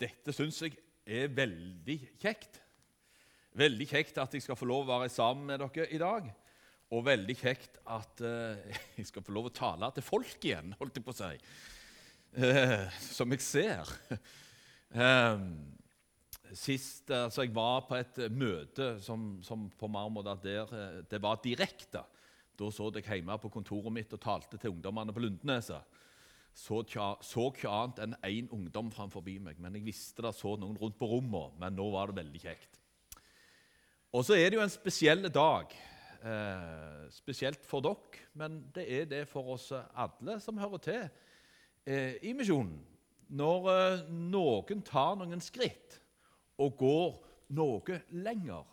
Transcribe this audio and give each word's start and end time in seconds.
dette 0.00 0.34
syns 0.34 0.60
jeg 0.64 0.76
er 1.04 1.32
veldig 1.34 1.98
kjekt. 2.22 2.60
Veldig 3.54 3.86
kjekt 3.86 4.18
at 4.18 4.34
jeg 4.34 4.42
skal 4.42 4.58
få 4.58 4.66
lov 4.66 4.88
å 4.88 4.96
være 4.98 5.12
sammen 5.12 5.52
med 5.52 5.62
dere 5.62 5.86
i 5.94 6.00
dag. 6.00 6.26
Og 6.94 7.04
veldig 7.06 7.36
kjekt 7.38 7.78
at 7.90 8.24
uh, 8.24 8.58
jeg 8.98 9.08
skal 9.10 9.24
få 9.26 9.34
lov 9.34 9.50
å 9.50 9.54
tale 9.54 9.90
til 9.94 10.06
folk 10.06 10.42
igjen, 10.42 10.74
holdt 10.80 10.98
jeg 10.98 11.06
på 11.06 11.14
å 11.14 11.20
si. 11.20 11.30
Uh, 12.34 12.90
som 13.06 13.30
jeg 13.34 13.44
ser. 13.46 13.94
Uh, 14.94 15.38
sist 16.54 17.10
altså 17.10 17.42
Jeg 17.42 17.54
var 17.54 17.86
på 17.88 17.96
et 17.98 18.18
møte 18.30 18.92
som, 19.02 19.40
som 19.42 19.64
på 19.78 19.88
Marmor 19.90 20.26
der 20.26 21.04
det 21.10 21.18
var 21.22 21.40
direkte. 21.42 22.04
Da 22.54 22.70
så 22.70 22.90
jeg 22.94 23.06
hjemme 23.08 23.38
på 23.42 23.50
kontoret 23.50 23.90
mitt 23.94 24.12
og 24.14 24.22
talte 24.22 24.58
til 24.58 24.74
ungdommene 24.76 25.14
på 25.14 25.22
Lundeneset. 25.24 26.02
Så, 26.54 26.84
så 26.86 27.48
ikke 27.50 27.70
annet 27.70 28.00
enn 28.04 28.14
én 28.22 28.50
ungdom 28.54 28.92
framfor 28.94 29.24
meg. 29.26 29.58
Men 29.58 29.74
jeg 29.74 29.86
visste 29.88 30.22
det 30.22 30.34
så 30.38 30.54
noen 30.56 30.78
rundt 30.78 30.98
på 30.98 31.08
rommet. 31.10 31.56
Men 31.58 31.74
nå 31.74 31.88
var 31.90 32.10
det 32.12 32.22
veldig 32.22 32.42
kjekt. 32.44 32.78
Og 34.14 34.22
så 34.22 34.36
er 34.38 34.50
det 34.50 34.60
jo 34.60 34.62
en 34.62 34.70
spesiell 34.70 35.26
dag. 35.34 35.74
Eh, 36.24 37.10
spesielt 37.12 37.66
for 37.66 37.84
dere, 37.84 38.22
men 38.32 38.62
det 38.72 38.84
er 38.88 39.04
det 39.10 39.24
for 39.28 39.56
oss 39.58 39.66
alle 39.74 40.38
som 40.40 40.56
hører 40.56 40.80
til 40.80 41.02
eh, 41.84 42.14
i 42.22 42.32
misjonen. 42.32 42.78
Når 43.28 43.68
eh, 43.72 44.04
noen 44.08 44.80
tar 44.86 45.18
noen 45.20 45.42
skritt 45.44 45.98
og 46.56 46.78
går 46.80 47.10
noe 47.58 47.98
lenger, 48.10 48.64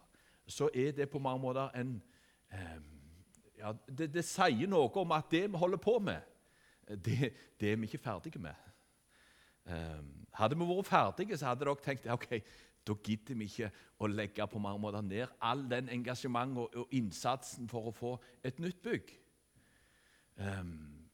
så 0.47 0.69
er 0.73 0.93
det 0.95 1.09
på 1.11 1.19
mange 1.19 1.43
måter 1.43 1.75
en 1.75 1.97
eh, 2.53 2.79
ja, 3.59 3.73
det, 3.87 4.07
det, 4.13 4.23
sier 4.25 4.69
noe 4.71 4.89
om 5.03 5.11
at 5.15 5.27
det 5.31 5.43
vi 5.51 5.59
holder 5.59 5.81
på 5.81 5.97
med, 5.99 6.23
det, 6.95 7.31
det 7.59 7.71
er 7.71 7.79
vi 7.79 7.89
ikke 7.89 8.01
ferdige 8.01 8.39
med. 8.41 8.67
Eh, 9.65 10.03
hadde 10.33 10.57
vi 10.57 10.67
vært 10.67 10.89
ferdige, 10.89 11.37
så 11.37 11.51
hadde 11.51 11.65
dere 11.65 11.83
tenkt 11.83 12.07
ok, 12.11 12.27
da 12.87 12.95
gidder 13.05 13.37
vi 13.37 13.47
ikke 13.49 13.69
å 14.01 14.09
legge 14.09 14.47
på 14.49 14.61
mange 14.61 14.81
måter 14.81 15.03
ned 15.05 15.33
all 15.45 15.61
den 15.69 15.89
engasjementet 15.93 16.63
og, 16.63 16.77
og 16.81 16.95
innsatsen 16.97 17.69
for 17.69 17.91
å 17.91 17.95
få 17.95 18.13
et 18.43 18.59
nytt 18.59 18.81
bygg. 18.81 19.11
Um, 20.41 20.71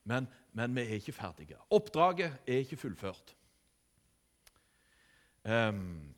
men, 0.08 0.30
men, 0.56 0.76
vi 0.76 0.86
er 0.86 1.02
ikke 1.02 1.16
ferdige. 1.16 1.58
Oppdraget 1.76 2.38
er 2.48 2.62
ikke 2.64 2.80
fullført. 2.80 3.34
Um, 5.44 6.14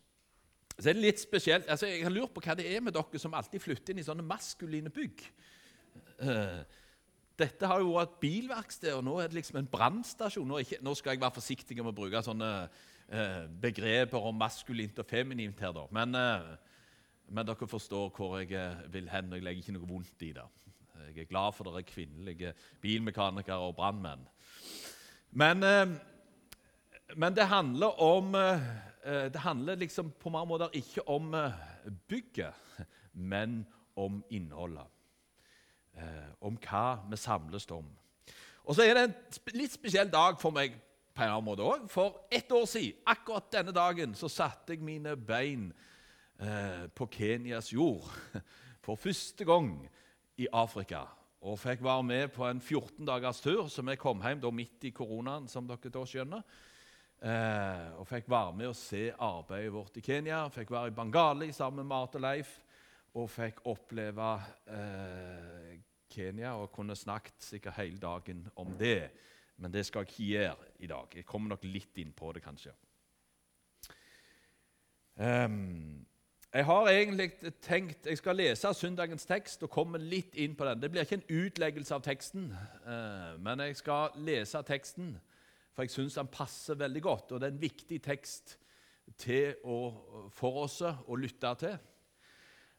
så 0.78 0.92
er 0.92 0.96
det 0.96 1.04
litt 1.04 1.20
spesielt, 1.22 1.68
altså 1.70 1.90
Jeg 1.90 2.06
har 2.06 2.14
lurt 2.14 2.32
på 2.34 2.42
hva 2.46 2.56
det 2.58 2.70
er 2.70 2.82
med 2.82 2.96
dere 2.96 3.20
som 3.22 3.34
alltid 3.36 3.62
flytter 3.62 3.94
inn 3.94 4.04
i 4.04 4.06
sånne 4.06 4.26
maskuline 4.26 4.94
bygg. 4.94 5.26
Uh, 6.22 6.62
dette 7.40 7.68
har 7.72 7.82
jo 7.82 7.96
vært 7.96 8.14
et 8.14 8.22
bilverksted, 8.22 8.94
og 8.98 9.04
nå 9.08 9.18
er 9.20 9.32
det 9.32 9.40
liksom 9.40 9.62
en 9.62 9.72
brannstasjon. 9.72 10.48
Nå, 10.48 10.62
nå, 10.86 10.96
skal 11.00 11.16
jeg 11.16 11.24
være 11.24 11.38
forsiktig 11.40 11.80
med 11.80 11.94
å 11.94 11.98
bruke 11.98 12.22
sånne 12.26 12.52
Eh, 13.10 13.46
begreper 13.62 14.22
om 14.22 14.36
maskulint 14.38 15.00
og 15.02 15.08
feminint 15.10 15.60
her, 15.64 15.72
da. 15.74 15.88
Men, 15.90 16.14
eh, 16.16 16.50
men, 17.34 17.46
dere 17.46 17.68
forstår 17.68 18.12
hvor 18.14 18.36
jeg 18.38 18.52
eh, 18.54 18.84
vil 18.94 19.10
hen. 19.10 19.32
og 19.32 19.40
Jeg 19.40 19.44
legger 19.44 19.64
ikke 19.64 19.74
noe 19.74 19.90
vondt 19.90 20.26
i 20.28 20.34
det. 20.36 20.46
Jeg 21.08 21.24
er 21.24 21.32
glad 21.32 21.56
for 21.58 21.66
dere 21.66 21.82
kvinnelige 21.82 22.54
bilmekanikere 22.82 23.66
og 23.66 23.74
brannmenn. 23.80 24.28
Men, 25.32 25.66
men, 27.16 27.34
det 27.34 27.48
handler 27.48 28.02
om 28.02 28.32
Det 29.32 29.40
handler 29.40 29.76
liksom 29.76 30.12
på 30.20 30.30
mange 30.30 30.48
måter 30.48 30.70
ikke 30.74 31.08
om 31.08 31.34
bygget, 32.08 32.54
men 33.14 33.66
om 33.96 34.24
innholdet. 34.30 34.86
Om 36.40 36.58
hva 36.64 37.00
vi 37.10 37.18
samles 37.20 37.68
om. 37.76 37.88
Og 38.64 38.76
så 38.78 38.86
er 38.86 38.96
det 38.96 39.04
en 39.08 39.58
litt 39.58 39.74
spesiell 39.74 40.12
dag 40.12 40.38
for 40.42 40.54
meg 40.56 40.76
på 41.16 41.26
en 41.26 41.34
annen 41.34 41.48
måte 41.48 41.66
òg. 41.66 41.88
For 41.92 42.22
ett 42.32 42.52
år 42.54 42.68
siden, 42.70 43.02
akkurat 43.10 43.52
denne 43.52 43.74
dagen, 43.76 44.16
så 44.16 44.30
satte 44.32 44.76
jeg 44.76 44.86
mine 44.86 45.16
bein 45.18 45.72
eh, 46.40 46.86
på 46.96 47.10
Kenyas 47.12 47.74
jord 47.74 48.06
for 48.86 49.00
første 49.00 49.48
gang 49.48 49.74
i 50.40 50.48
Afrika. 50.54 51.04
Og 51.40 51.60
fikk 51.60 51.84
være 51.84 52.04
med 52.04 52.32
på 52.36 52.46
en 52.48 52.60
14 52.62 53.08
dagers 53.08 53.40
tur, 53.42 53.68
så 53.72 53.84
vi 53.88 53.96
kom 54.00 54.22
hjem 54.24 54.42
da 54.44 54.52
midt 54.52 54.88
i 54.88 54.94
koronaen. 54.96 55.48
som 55.48 55.68
dere 55.68 55.92
da 55.92 56.06
skjønner. 56.06 56.44
Eh, 57.20 57.86
og 58.00 58.08
fikk 58.08 58.30
være 58.32 58.56
med 58.56 58.70
og 58.70 58.76
se 58.80 59.10
arbeidet 59.12 59.74
vårt 59.74 59.98
i 59.98 60.04
Kenya. 60.04 60.46
Fikk 60.52 60.72
være 60.72 60.92
i 60.92 60.96
Bangali 60.96 61.52
sammen 61.52 61.84
med 61.84 61.92
Marte 61.92 62.20
Leif. 62.20 62.60
Og 63.16 63.30
fikk 63.32 63.64
oppleve 63.66 64.34
eh, 64.70 65.79
Kenya 66.10 66.56
og 66.58 66.72
kunne 66.76 66.96
snakket 66.96 67.38
sikkert 67.44 67.80
hele 67.80 67.98
dagen 68.02 68.48
om 68.56 68.74
det 68.80 69.10
men 69.60 69.74
det 69.74 69.86
skal 69.86 70.06
jeg 70.06 70.10
ikke 70.10 70.24
gjøre 70.24 70.70
i 70.80 70.88
dag. 70.88 71.16
Jeg 71.16 71.26
kommer 71.28 71.52
nok 71.52 71.66
litt 71.68 71.98
inn 72.00 72.14
på 72.16 72.32
det, 72.36 72.44
kanskje. 72.44 72.72
Um, 75.20 76.06
jeg 76.54 76.66
har 76.66 76.88
egentlig 76.88 77.34
tenkt 77.62 78.06
Jeg 78.08 78.18
skal 78.18 78.38
lese 78.40 78.72
søndagens 78.74 79.26
tekst 79.28 79.64
og 79.64 79.70
komme 79.70 80.00
litt 80.00 80.38
inn 80.40 80.56
på 80.56 80.66
den. 80.66 80.80
Det 80.82 80.92
blir 80.92 81.04
ikke 81.04 81.20
en 81.20 81.44
utleggelse 81.44 81.96
av 81.96 82.06
teksten, 82.06 82.54
uh, 82.86 83.36
men 83.44 83.66
jeg 83.68 83.76
skal 83.82 84.16
lese 84.16 84.64
teksten, 84.64 85.12
for 85.76 85.84
jeg 85.84 85.94
syns 85.94 86.16
den 86.16 86.32
passer 86.32 86.80
veldig 86.80 87.04
godt. 87.04 87.34
Og 87.34 87.42
det 87.42 87.50
er 87.50 87.56
en 87.58 87.62
viktig 87.62 88.02
tekst 88.06 88.56
å, 89.68 89.78
for 90.32 90.64
oss 90.64 90.80
å 90.86 91.20
lytte 91.20 91.52
til. 91.60 91.76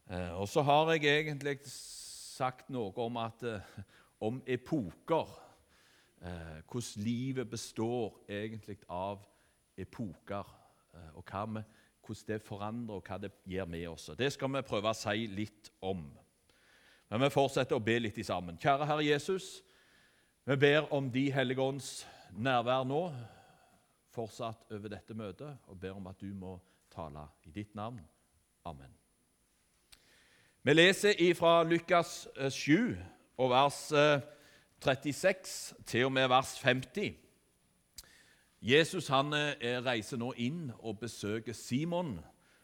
Uh, 0.09 0.41
og 0.41 0.49
så 0.49 0.65
har 0.65 0.95
jeg 0.95 1.05
egentlig 1.13 1.59
sagt 2.41 2.69
noe 2.73 2.91
om, 3.05 3.21
at, 3.21 3.45
uh, 3.45 3.81
om 4.25 4.41
epoker 4.49 5.29
eh, 6.21 6.61
hvordan 6.69 7.03
livet 7.03 7.49
består 7.49 8.21
egentlig 8.29 8.77
av 8.89 9.23
epoker, 9.77 10.45
eh, 10.93 11.17
og 11.17 11.25
vi, 11.25 11.63
hvordan 12.05 12.27
det 12.27 12.41
forandrer 12.45 12.95
og 12.95 13.07
hva 13.07 13.17
det 13.21 13.31
gjør 13.45 13.65
med 13.65 13.87
oss. 13.89 14.09
Det 14.17 14.31
skal 14.33 14.53
vi 14.55 14.61
prøve 14.67 14.91
å 14.91 14.97
si 14.97 15.27
litt 15.27 15.71
om. 15.81 16.05
Men 17.09 17.25
vi 17.25 17.33
fortsetter 17.33 17.75
å 17.75 17.83
be 17.83 17.99
litt 17.99 18.17
i 18.17 18.23
sammen. 18.25 18.59
Kjære 18.61 18.87
Herre 18.87 19.05
Jesus, 19.05 19.61
vi 20.45 20.57
ber 20.57 20.89
om 20.93 21.11
De 21.11 21.27
hellige 21.31 21.61
ånds 21.61 21.91
nærvær 22.31 22.85
nå, 22.87 23.03
fortsatt 24.11 24.71
over 24.71 24.91
dette 24.91 25.15
møtet, 25.15 25.59
og 25.67 25.79
ber 25.79 25.95
om 25.95 26.07
at 26.11 26.19
du 26.19 26.31
må 26.35 26.57
tale 26.91 27.27
i 27.47 27.51
ditt 27.51 27.75
navn. 27.75 28.01
Amen. 28.65 29.00
Vi 30.63 30.73
leser 30.73 31.33
fra 31.33 31.63
Lukas 31.63 32.27
7 32.49 32.89
eh, 32.91 32.97
og 33.37 33.49
vers 33.49 33.93
36 34.85 35.73
til 35.85 36.05
og 36.05 36.11
med 36.11 36.27
vers 36.27 36.59
50. 36.61 37.15
Jesus 38.61 39.07
han 39.07 39.33
eh, 39.33 39.79
reiser 39.81 40.19
nå 40.21 40.35
inn 40.37 40.67
og 40.77 40.99
besøker 40.99 41.57
Simon, 41.57 42.19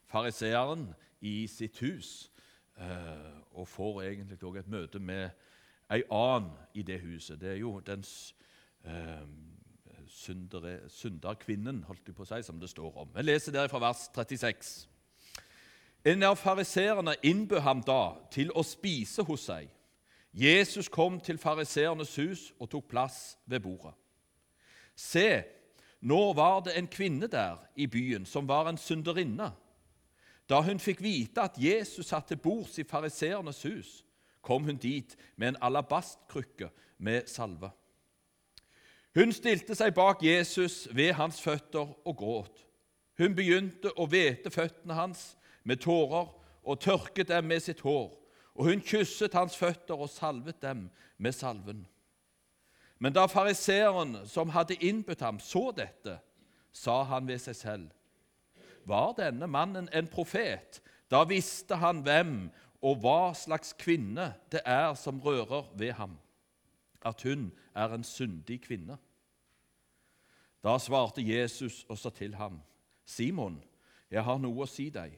fariseeren, 0.06 0.92
i 1.22 1.48
sitt 1.50 1.80
hus. 1.80 2.30
Eh, 2.78 3.42
og 3.58 3.68
får 3.68 4.02
egentlig 4.02 4.38
også 4.44 4.60
et 4.60 4.70
møte 4.70 5.00
med 5.00 5.30
ei 5.90 6.04
annen 6.14 6.52
i 6.78 6.84
det 6.86 7.00
huset. 7.02 7.42
Det 7.42 7.50
er 7.56 7.58
jo 7.64 7.80
den 7.80 8.06
syndere, 10.06 10.90
synderkvinnen, 10.90 11.82
holdt 11.90 12.06
jeg 12.06 12.16
på 12.16 12.30
å 12.30 12.30
si, 12.30 12.44
som 12.46 12.62
det 12.62 12.70
står 12.70 12.94
om. 12.94 13.10
Vi 13.16 13.26
leser 13.26 13.58
der 13.58 13.74
fra 13.74 13.82
vers 13.82 14.06
36. 14.14 14.86
En 16.08 16.24
av 16.24 16.38
fariseerne 16.40 17.18
innbød 17.24 17.60
ham 17.66 17.82
da 17.84 18.16
til 18.32 18.52
å 18.56 18.64
spise 18.64 19.26
hos 19.28 19.50
seg. 19.50 19.68
Jesus 20.32 20.88
kom 20.88 21.18
til 21.20 21.40
fariseernes 21.42 22.14
hus 22.16 22.44
og 22.62 22.70
tok 22.72 22.86
plass 22.88 23.36
ved 23.46 23.66
bordet. 23.66 23.92
Se, 24.96 25.44
nå 26.00 26.20
var 26.38 26.62
det 26.64 26.78
en 26.78 26.88
kvinne 26.88 27.28
der 27.28 27.58
i 27.76 27.90
byen 27.92 28.26
som 28.26 28.48
var 28.48 28.70
en 28.70 28.80
synderinne. 28.80 29.50
Da 30.48 30.62
hun 30.64 30.80
fikk 30.80 31.02
vite 31.04 31.44
at 31.44 31.58
Jesus 31.60 32.08
satt 32.08 32.30
til 32.32 32.40
bords 32.40 32.78
i 32.80 32.86
fariseernes 32.88 33.60
hus, 33.68 33.90
kom 34.42 34.64
hun 34.64 34.80
dit 34.80 35.18
med 35.36 35.48
en 35.48 35.60
alabastkrykke 35.62 36.70
med 37.04 37.28
salve. 37.28 37.74
Hun 39.18 39.34
stilte 39.34 39.76
seg 39.76 39.92
bak 39.98 40.24
Jesus 40.24 40.86
ved 40.96 41.18
hans 41.18 41.42
føtter 41.42 41.90
og 42.08 42.16
gråt. 42.16 42.64
Hun 43.18 43.36
begynte 43.36 43.92
å 43.98 44.06
hvete 44.08 44.54
føttene 44.54 44.96
hans 44.96 45.34
med 45.68 45.84
tårer 45.84 46.32
og 46.64 46.80
tørket 46.80 47.28
dem 47.28 47.52
med 47.52 47.64
sitt 47.64 47.84
hår 47.84 48.16
og 48.58 48.66
hun 48.66 48.82
kysset 48.82 49.36
hans 49.38 49.56
føtter 49.58 50.00
og 50.00 50.10
salvet 50.10 50.62
dem 50.62 50.88
med 51.18 51.36
salven. 51.36 51.86
Men 52.98 53.14
da 53.14 53.28
fariseeren 53.30 54.24
som 54.26 54.50
hadde 54.50 54.80
innbudt 54.82 55.22
ham, 55.22 55.38
så 55.40 55.70
dette, 55.78 56.18
sa 56.74 57.04
han 57.10 57.28
ved 57.30 57.42
seg 57.42 57.56
selv.: 57.56 57.88
Var 58.86 59.14
denne 59.18 59.48
mannen 59.48 59.90
en 59.94 60.08
profet? 60.08 60.82
Da 61.12 61.24
visste 61.24 61.76
han 61.76 62.02
hvem 62.02 62.50
og 62.82 62.98
hva 63.02 63.34
slags 63.38 63.74
kvinne 63.78 64.34
det 64.52 64.62
er 64.66 64.94
som 64.94 65.22
rører 65.22 65.70
ved 65.78 65.92
ham, 65.92 66.18
at 67.02 67.22
hun 67.22 67.52
er 67.76 67.94
en 67.94 68.04
syndig 68.04 68.62
kvinne. 68.66 68.98
Da 70.64 70.78
svarte 70.78 71.22
Jesus 71.22 71.86
og 71.90 71.98
sa 71.98 72.10
til 72.10 72.36
ham, 72.36 72.62
Simon, 73.06 73.64
jeg 74.12 74.24
har 74.24 74.38
noe 74.38 74.66
å 74.66 74.70
si 74.70 74.90
deg. 74.90 75.14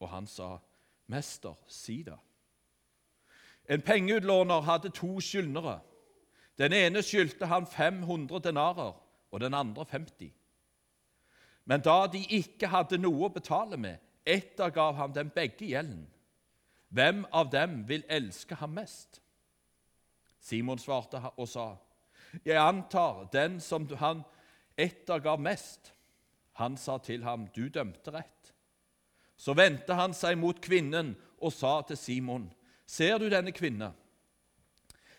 Og 0.00 0.08
han 0.10 0.26
sa, 0.26 0.56
Mester, 1.06 1.54
si 1.68 2.02
det. 2.02 2.18
En 3.68 3.82
pengeutlåner 3.82 4.60
hadde 4.60 4.90
to 4.94 5.20
skyldnere. 5.20 5.80
Den 6.58 6.72
ene 6.72 7.02
skyldte 7.02 7.46
han 7.46 7.66
500 7.66 8.40
denarer, 8.44 8.92
og 9.30 9.40
den 9.40 9.54
andre 9.54 9.84
50. 9.84 10.32
Men 11.64 11.80
da 11.80 12.06
de 12.12 12.22
ikke 12.30 12.70
hadde 12.70 12.98
noe 12.98 13.26
å 13.26 13.32
betale 13.32 13.76
med, 13.76 13.98
ettergav 14.26 14.94
han 14.94 15.14
dem 15.14 15.30
begge 15.34 15.66
gjelden. 15.66 16.06
Hvem 16.88 17.24
av 17.34 17.50
dem 17.50 17.82
vil 17.88 18.04
elske 18.08 18.54
ham 18.54 18.76
mest? 18.78 19.20
Simon 20.40 20.78
svarte 20.78 21.20
og 21.36 21.48
sa, 21.48 21.74
Jeg 22.44 22.56
antar 22.56 23.26
den 23.32 23.60
som 23.60 23.88
han 23.98 24.22
ettergav 24.76 25.40
mest. 25.40 25.92
Han 26.52 26.76
sa 26.76 26.98
til 26.98 27.24
ham, 27.24 27.48
Du 27.54 27.68
dømte 27.68 28.10
rett. 28.10 28.35
Så 29.36 29.54
vendte 29.56 29.94
han 29.94 30.14
seg 30.16 30.38
mot 30.40 30.58
kvinnen 30.62 31.14
og 31.38 31.52
sa 31.52 31.80
til 31.86 31.98
Simon, 32.00 32.50
Ser 32.86 33.18
du 33.18 33.26
denne 33.28 33.50
kvinne? 33.50 33.90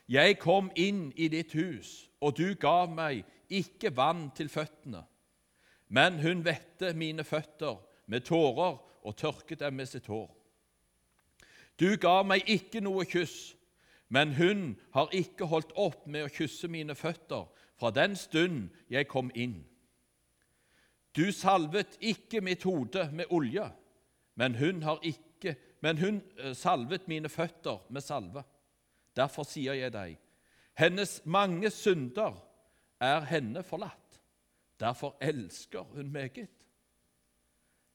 Jeg 0.07 0.37
kom 0.39 0.69
inn 0.79 1.09
i 1.19 1.27
ditt 1.27 1.51
hus, 1.51 2.07
og 2.23 2.37
du 2.39 2.55
gav 2.55 2.87
meg 2.87 3.25
ikke 3.51 3.91
vann 3.95 4.29
til 4.35 4.47
føttene, 4.47 5.03
men 5.91 6.19
hun 6.23 6.45
vette 6.45 6.93
mine 6.95 7.25
føtter 7.27 7.75
med 8.07 8.23
tårer 8.27 8.79
og 9.03 9.17
tørket 9.19 9.59
dem 9.59 9.75
med 9.75 9.89
sitt 9.91 10.07
hår. 10.07 10.29
Du 11.79 11.91
gav 11.99 12.23
meg 12.25 12.47
ikke 12.49 12.81
noe 12.81 13.05
kyss, 13.05 13.53
men 14.07 14.33
hun 14.39 14.77
har 14.95 15.11
ikke 15.11 15.49
holdt 15.51 15.75
opp 15.75 16.07
med 16.07 16.25
å 16.25 16.31
kysse 16.31 16.69
mine 16.71 16.95
føtter 16.95 17.43
fra 17.77 17.91
den 17.91 18.15
stund 18.15 18.69
jeg 18.89 19.09
kom 19.11 19.29
inn. 19.35 19.59
Du 21.11 21.27
salvet 21.35 21.97
ikke 21.99 22.41
mitt 22.41 22.63
hode 22.63 23.09
med 23.11 23.27
olje, 23.33 23.67
men 24.37 24.55
hun, 24.55 24.83
har 24.83 24.99
ikke, 25.01 25.55
men 25.81 25.97
hun 25.97 26.21
eh, 26.37 26.53
salvet 26.55 27.07
mine 27.09 27.29
føtter 27.29 27.81
med 27.89 28.05
salve. 28.05 28.43
Derfor 29.17 29.47
sier 29.49 29.73
jeg 29.73 29.93
deg, 29.95 30.17
hennes 30.77 31.19
mange 31.25 31.71
synder 31.73 32.37
er 33.01 33.25
henne 33.25 33.63
forlatt. 33.65 34.21
Derfor 34.77 35.17
elsker 35.21 35.87
hun 35.95 36.11
meget. 36.13 36.53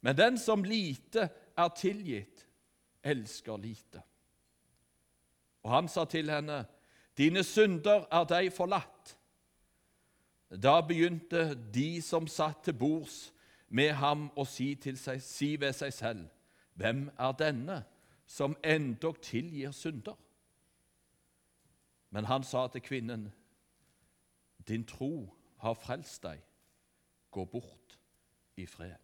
Men 0.02 0.18
den 0.18 0.38
som 0.38 0.64
lite 0.66 1.28
er 1.54 1.68
tilgitt, 1.78 2.42
elsker 3.02 3.56
lite. 3.56 4.02
Og 5.62 5.70
han 5.70 5.88
sa 5.88 6.04
til 6.10 6.30
henne, 6.30 6.64
Dine 7.18 7.42
synder 7.44 8.06
er 8.08 8.24
deg 8.24 8.48
forlatt. 8.54 9.12
Da 10.48 10.78
begynte 10.84 11.52
de 11.74 12.00
som 12.04 12.26
satt 12.28 12.64
til 12.64 12.76
bords 12.76 13.26
med 13.72 13.94
ham, 13.96 14.28
å 14.36 14.44
si, 14.44 14.74
seg, 14.76 15.22
si 15.24 15.54
ved 15.60 15.72
seg 15.76 15.92
selv, 15.92 16.28
Hvem 16.74 17.10
er 17.20 17.32
denne 17.36 17.82
som 18.26 18.56
endog 18.64 19.18
tilgir 19.20 19.74
synder? 19.76 20.16
Men 22.10 22.24
han 22.24 22.44
sa 22.44 22.66
til 22.72 22.80
kvinnen, 22.80 23.32
Din 24.68 24.84
tro 24.86 25.34
har 25.58 25.74
frelst 25.74 26.22
deg. 26.22 26.40
Gå 27.30 27.44
bort 27.44 27.98
i 28.56 28.66
fred. 28.66 28.96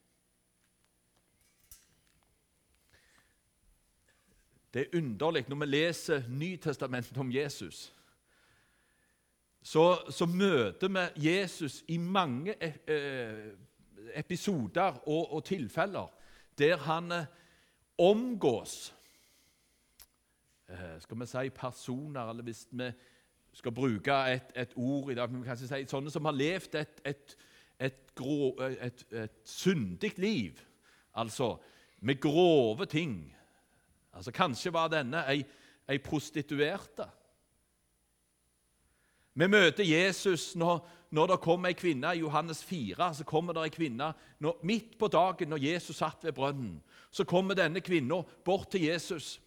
Det 4.75 4.81
er 4.81 4.99
underlig 4.99 5.45
når 5.49 5.57
vi 5.57 5.67
leser 5.67 6.29
Nytestamentet 6.29 7.19
om 7.19 7.33
Jesus. 7.33 7.95
Så, 9.63 9.99
så 10.11 10.27
møter 10.27 10.89
vi 10.89 11.29
Jesus 11.29 11.85
i 11.89 11.97
mange 11.97 12.55
eh, 12.63 13.53
episoder 14.15 15.09
og, 15.09 15.33
og, 15.33 15.45
tilfeller 15.45 16.15
der 16.59 16.77
han 16.77 17.13
eh, 17.13 17.27
omgås 17.99 18.95
eh, 20.69 21.01
Skal 21.01 21.21
vi 21.21 21.27
si 21.27 21.51
personer, 21.51 22.31
eller 22.31 22.43
hvis 22.43 22.67
vi 22.71 22.91
skal 23.53 23.73
bruke 23.73 24.19
et, 24.33 24.53
et 24.57 24.73
ord 24.77 25.11
i 25.11 25.15
dag 25.15 25.33
vi 25.33 25.45
kan 25.45 25.57
si 25.57 25.85
Sånne 25.87 26.11
som 26.11 26.25
har 26.25 26.37
levd 26.37 26.75
et, 26.75 27.01
et, 27.05 27.37
et, 27.79 28.15
grå, 28.15 28.55
et, 28.61 29.05
et 29.13 29.41
syndig 29.45 30.19
liv, 30.19 30.61
altså 31.15 31.57
med 32.01 32.21
grove 32.21 32.87
ting 32.87 33.35
Altså, 34.19 34.33
Kanskje 34.33 34.73
var 34.73 34.89
denne 34.91 35.23
ei, 35.31 35.45
ei 35.89 35.99
prostituerte. 36.03 37.07
Vi 39.35 39.47
møter 39.47 39.85
Jesus 39.87 40.57
når, 40.57 40.81
når 41.11 41.27
det 41.27 41.41
kommer 41.41 41.71
ei 41.71 41.77
kvinne 41.79 42.11
i 42.15 42.21
Johannes 42.21 42.63
4. 42.65 43.15
så 43.15 43.25
kommer 43.25 43.57
det 43.57 43.63
ei 43.65 43.73
kvinne 43.73 44.13
når, 44.41 44.59
Midt 44.63 44.99
på 44.99 45.09
dagen 45.09 45.49
når 45.49 45.63
Jesus 45.63 45.97
satt 45.97 46.25
ved 46.25 46.33
brønnen, 46.33 46.83
så 47.11 47.25
kommer 47.25 47.55
denne 47.55 47.81
kvinna 47.81 48.23
bort 48.45 48.71
til 48.71 48.85
Jesus. 48.85 49.41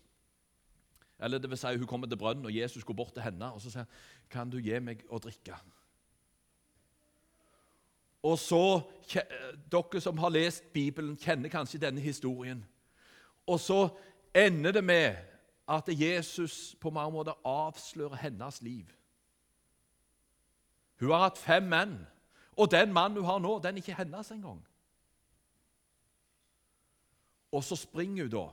Eller 1.20 1.38
det 1.38 1.50
vil 1.50 1.58
si, 1.58 1.78
Hun 1.78 1.88
kommer 1.88 2.08
til 2.08 2.18
brønnen, 2.18 2.46
og 2.46 2.56
Jesus 2.56 2.84
går 2.84 2.94
bort 2.94 3.14
til 3.14 3.22
henne 3.22 3.54
og 3.54 3.62
så 3.62 3.70
sier 3.70 3.86
han, 3.86 3.94
'Kan 4.30 4.50
du 4.50 4.58
gi 4.58 4.80
meg 4.80 5.04
å 5.10 5.20
drikke?' 5.20 5.60
Og 8.24 8.40
så, 8.40 8.82
Dere 9.72 10.02
som 10.02 10.18
har 10.18 10.30
lest 10.30 10.74
Bibelen, 10.74 11.18
kjenner 11.18 11.50
kanskje 11.50 11.80
denne 11.80 12.02
historien. 12.02 12.66
Og 13.48 13.60
så 13.60 13.90
ender 14.36 14.72
det 14.72 14.84
med 14.84 15.16
at 15.68 15.88
Jesus 15.88 16.76
på 16.80 16.90
mange 16.90 17.12
måter 17.12 17.48
avslører 17.48 18.16
hennes 18.16 18.62
liv. 18.62 18.86
Hun 21.02 21.10
har 21.10 21.26
hatt 21.26 21.40
fem 21.42 21.66
menn, 21.66 21.96
og 22.58 22.72
den 22.72 22.94
mannen 22.94 23.18
hun 23.18 23.26
har 23.26 23.40
nå, 23.42 23.56
den 23.60 23.78
er 23.78 23.82
ikke 23.82 23.98
hennes 23.98 24.32
engang. 24.32 24.60
Og 27.52 27.64
så 27.64 27.76
springer 27.76 28.28
hun 28.28 28.34
da. 28.36 28.44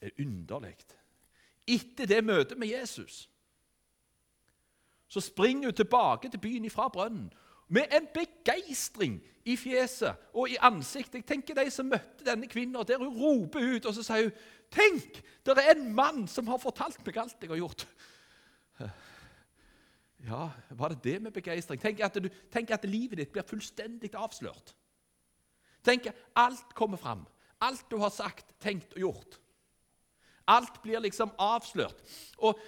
Det 0.00 0.12
er 0.12 0.22
underlig. 0.22 0.76
Etter 1.66 2.06
det 2.06 2.24
møtet 2.24 2.58
med 2.58 2.68
Jesus 2.68 3.26
så 5.08 5.20
springer 5.20 5.68
hun 5.68 5.74
tilbake 5.74 6.28
til 6.28 6.40
byen 6.42 6.64
ifra 6.66 6.88
brønnen 6.88 7.30
med 7.68 7.92
en 7.94 8.08
begeistring 8.14 9.20
i 9.44 9.56
fjeset 9.56 10.14
og 10.34 10.50
i 10.50 10.56
ansiktet. 10.60 11.14
Jeg 11.14 11.26
tenker 11.26 11.54
De 11.54 11.70
som 11.70 11.86
møtte 11.86 12.26
denne 12.26 12.48
kvinnen, 12.50 12.86
der 12.86 12.98
hun 12.98 13.14
roper 13.14 13.76
ut 13.76 13.86
og 13.86 13.94
så 13.94 14.02
sier 14.02 14.22
hun, 14.28 14.32
'Tenk, 14.70 15.22
det 15.46 15.58
er 15.58 15.74
en 15.74 15.92
mann 15.94 16.28
som 16.28 16.46
har 16.46 16.58
fortalt 16.58 17.06
meg 17.06 17.16
alt 17.16 17.36
jeg 17.40 17.50
har 17.50 17.56
gjort.' 17.56 17.86
Ja, 20.26 20.50
var 20.74 20.90
det 20.90 21.04
det 21.04 21.20
med 21.22 21.32
begeistring? 21.32 21.80
Tenk 21.80 22.00
tenk 22.50 22.70
at 22.74 22.84
livet 22.84 23.20
ditt 23.20 23.32
blir 23.32 23.46
fullstendig 23.46 24.10
avslørt. 24.18 24.74
Tenk 25.86 26.08
at 26.10 26.22
alt 26.34 26.74
kommer 26.74 26.98
fram. 26.98 27.22
Alt 27.62 27.86
du 27.90 27.96
har 28.02 28.10
sagt, 28.10 28.50
tenkt 28.60 28.96
og 28.96 29.00
gjort. 29.00 29.38
Alt 30.50 30.82
blir 30.82 31.00
liksom 31.00 31.30
avslørt. 31.38 32.02
Og, 32.38 32.58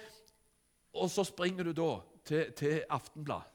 og 0.93 1.11
så 1.11 1.23
springer 1.27 1.67
du 1.67 1.73
da 1.75 1.91
til, 2.23 2.51
til 2.55 2.83
Aftenblad 2.89 3.47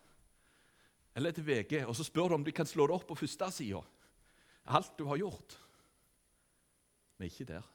eller 1.14 1.30
til 1.30 1.46
VG, 1.46 1.84
og 1.86 1.94
så 1.96 2.04
spør 2.04 2.28
du 2.28 2.34
om 2.34 2.44
de 2.44 2.52
kan 2.52 2.66
slå 2.66 2.88
det 2.90 2.94
opp 2.96 3.06
på 3.06 3.14
første 3.14 3.46
sida. 3.54 3.78
Alt 4.66 4.96
du 4.98 5.04
har 5.06 5.20
gjort. 5.20 5.54
Vi 7.18 7.26
er 7.26 7.30
ikke 7.30 7.46
der. 7.52 7.68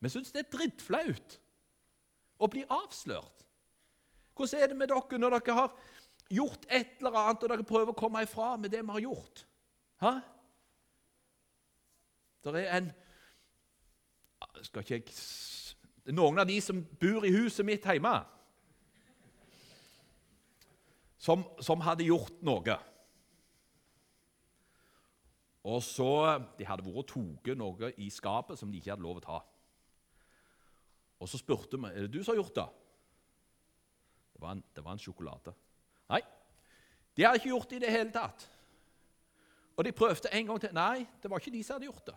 Vi 0.00 0.08
syns 0.08 0.30
det 0.32 0.44
er 0.44 0.52
drittflaut 0.52 1.34
å 2.38 2.48
bli 2.48 2.62
avslørt. 2.70 3.42
Hvordan 4.40 4.62
er 4.62 4.70
det 4.72 4.76
med 4.80 4.88
dere 4.88 5.18
når 5.20 5.36
dere 5.36 5.54
har 5.58 5.72
gjort 6.30 6.66
et 6.70 6.96
eller 7.02 7.16
annet, 7.20 7.42
og 7.44 7.52
dere 7.52 7.66
prøver 7.66 7.92
å 7.92 7.98
komme 7.98 8.22
ifra 8.24 8.54
med 8.56 8.72
det 8.72 8.80
vi 8.80 8.94
har 8.94 9.04
gjort? 9.04 9.44
Hæ? 10.00 10.12
Det 12.44 12.62
er 12.62 12.76
en 12.78 12.92
skal 14.64 14.84
ikke 14.84 14.96
jeg, 14.96 16.14
noen 16.16 16.40
av 16.40 16.48
de 16.48 16.56
som 16.64 16.80
bor 17.00 17.26
i 17.28 17.32
huset 17.34 17.66
mitt 17.68 17.84
hjemme 17.84 18.14
som, 21.20 21.44
som 21.60 21.84
hadde 21.84 22.08
gjort 22.08 22.40
noe. 22.40 22.78
Og 25.68 25.82
så, 25.84 26.10
De 26.56 26.64
hadde 26.64 26.86
vært 26.86 26.96
og 26.96 27.08
tatt 27.12 27.56
noe 27.60 27.92
i 28.00 28.08
skapet 28.08 28.56
som 28.56 28.72
de 28.72 28.80
ikke 28.80 28.94
hadde 28.94 29.04
lov 29.04 29.20
å 29.20 29.26
ta. 29.26 29.40
Og 31.20 31.28
Så 31.28 31.42
spurte 31.42 31.76
vi 31.76 31.92
er 31.92 32.06
det 32.06 32.14
du 32.14 32.22
som 32.24 32.32
har 32.32 32.40
gjort 32.40 32.56
det. 32.56 32.68
Det 34.40 34.46
var 34.46 34.54
en, 34.56 34.64
det 34.72 34.84
var 34.84 34.94
en 34.96 35.02
sjokolade. 35.02 35.52
Nei, 36.08 36.22
de 37.12 37.24
hadde 37.26 37.36
ikke 37.42 37.50
gjort 37.50 37.68
det 37.68 37.76
i 37.76 37.82
det 37.82 37.90
hele 37.92 38.12
tatt. 38.14 38.46
Og 39.76 39.84
de 39.84 39.92
prøvde 39.92 40.32
en 40.32 40.46
gang 40.48 40.60
til. 40.62 40.72
Nei, 40.72 41.02
det 41.20 41.28
var 41.28 41.42
ikke 41.42 41.52
de 41.52 41.60
som 41.66 41.76
hadde 41.76 41.90
gjort 41.90 42.06
det. 42.08 42.14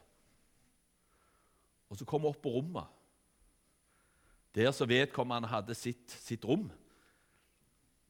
Og 1.92 2.00
så 2.00 2.08
kom 2.08 2.24
vi 2.24 2.32
opp 2.32 2.40
på 2.46 2.54
rommet, 2.56 2.88
der 4.56 4.72
så 4.72 4.88
vedkommende 4.88 5.52
hadde 5.52 5.76
sitt, 5.76 6.16
sitt 6.16 6.48
rom. 6.48 6.70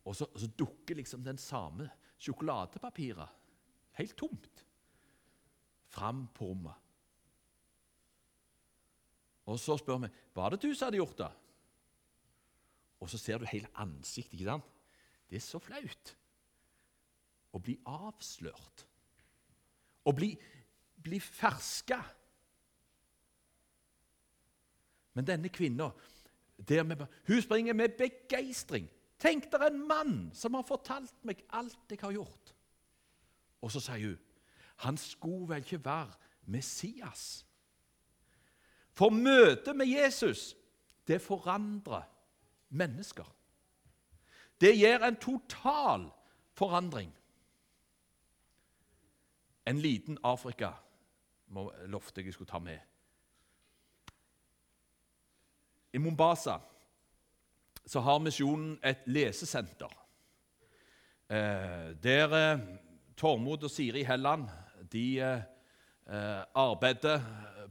Og 0.06 0.14
så, 0.14 0.30
så 0.38 0.46
dukker 0.48 1.02
liksom 1.02 1.24
den 1.26 1.42
samme 1.42 1.90
sjokoladepapiret, 2.22 3.34
helt 3.98 4.18
tomt, 4.20 4.66
fram 5.90 6.28
på 6.38 6.54
rommet. 6.54 6.78
Og 9.50 9.58
så 9.60 9.82
spør 9.82 10.06
vi 10.06 10.14
var 10.38 10.54
det 10.54 10.62
du 10.62 10.70
som 10.76 10.92
hadde 10.92 11.02
gjort 11.02 11.18
det. 11.26 11.32
Og 13.04 13.10
så 13.12 13.20
ser 13.20 13.38
du 13.38 13.46
hele 13.50 13.68
ansiktet. 13.76 14.40
ikke 14.40 14.48
sant? 14.48 14.70
Det 15.30 15.36
er 15.36 15.44
så 15.44 15.60
flaut 15.60 16.16
å 17.54 17.60
bli 17.62 17.76
avslørt. 17.90 18.86
Å 20.08 20.12
bli, 20.16 20.32
bli 21.04 21.20
ferska. 21.20 22.00
Men 25.14 25.28
denne 25.28 25.52
kvinna 25.54 25.92
hun 26.64 27.42
springer 27.44 27.76
med 27.76 27.98
begeistring 27.98 28.86
Tenk 29.20 29.46
deg 29.52 29.62
en 29.66 29.80
mann 29.88 30.16
som 30.36 30.56
har 30.58 30.66
fortalt 30.68 31.16
meg 31.28 31.42
alt 31.56 31.92
jeg 31.92 32.02
har 32.02 32.12
gjort. 32.12 32.52
Og 33.64 33.72
så 33.72 33.80
sier 33.84 34.14
hun, 34.14 34.20
Han 34.84 34.98
skulle 34.98 35.48
vel 35.48 35.64
ikke 35.64 35.86
være 35.86 36.18
Messias? 36.52 37.46
For 38.92 39.10
møtet 39.10 39.76
med 39.76 39.88
Jesus, 39.88 40.56
det 41.08 41.22
forandrer 41.22 42.04
mennesker. 42.74 43.28
Det 44.62 44.74
gir 44.78 45.04
en 45.04 45.16
total 45.16 46.10
forandring. 46.58 47.12
En 49.66 49.80
liten 49.80 50.18
Afrika 50.24 50.72
lovte 51.86 52.24
jeg 52.24 52.34
skulle 52.34 52.50
ta 52.50 52.60
med. 52.60 52.80
I 55.94 55.98
Mombasa 55.98 56.58
så 57.86 58.00
har 58.00 58.20
misjonen 58.20 58.78
et 58.84 59.06
lesesenter. 59.06 59.92
Eh, 61.30 61.94
der 62.04 62.36
eh, 62.38 62.60
Tormod 63.18 63.64
og 63.64 63.72
Siri 63.72 64.04
Helland 64.04 64.48
de 64.92 65.20
eh, 65.20 65.42
arbeider 66.56 67.22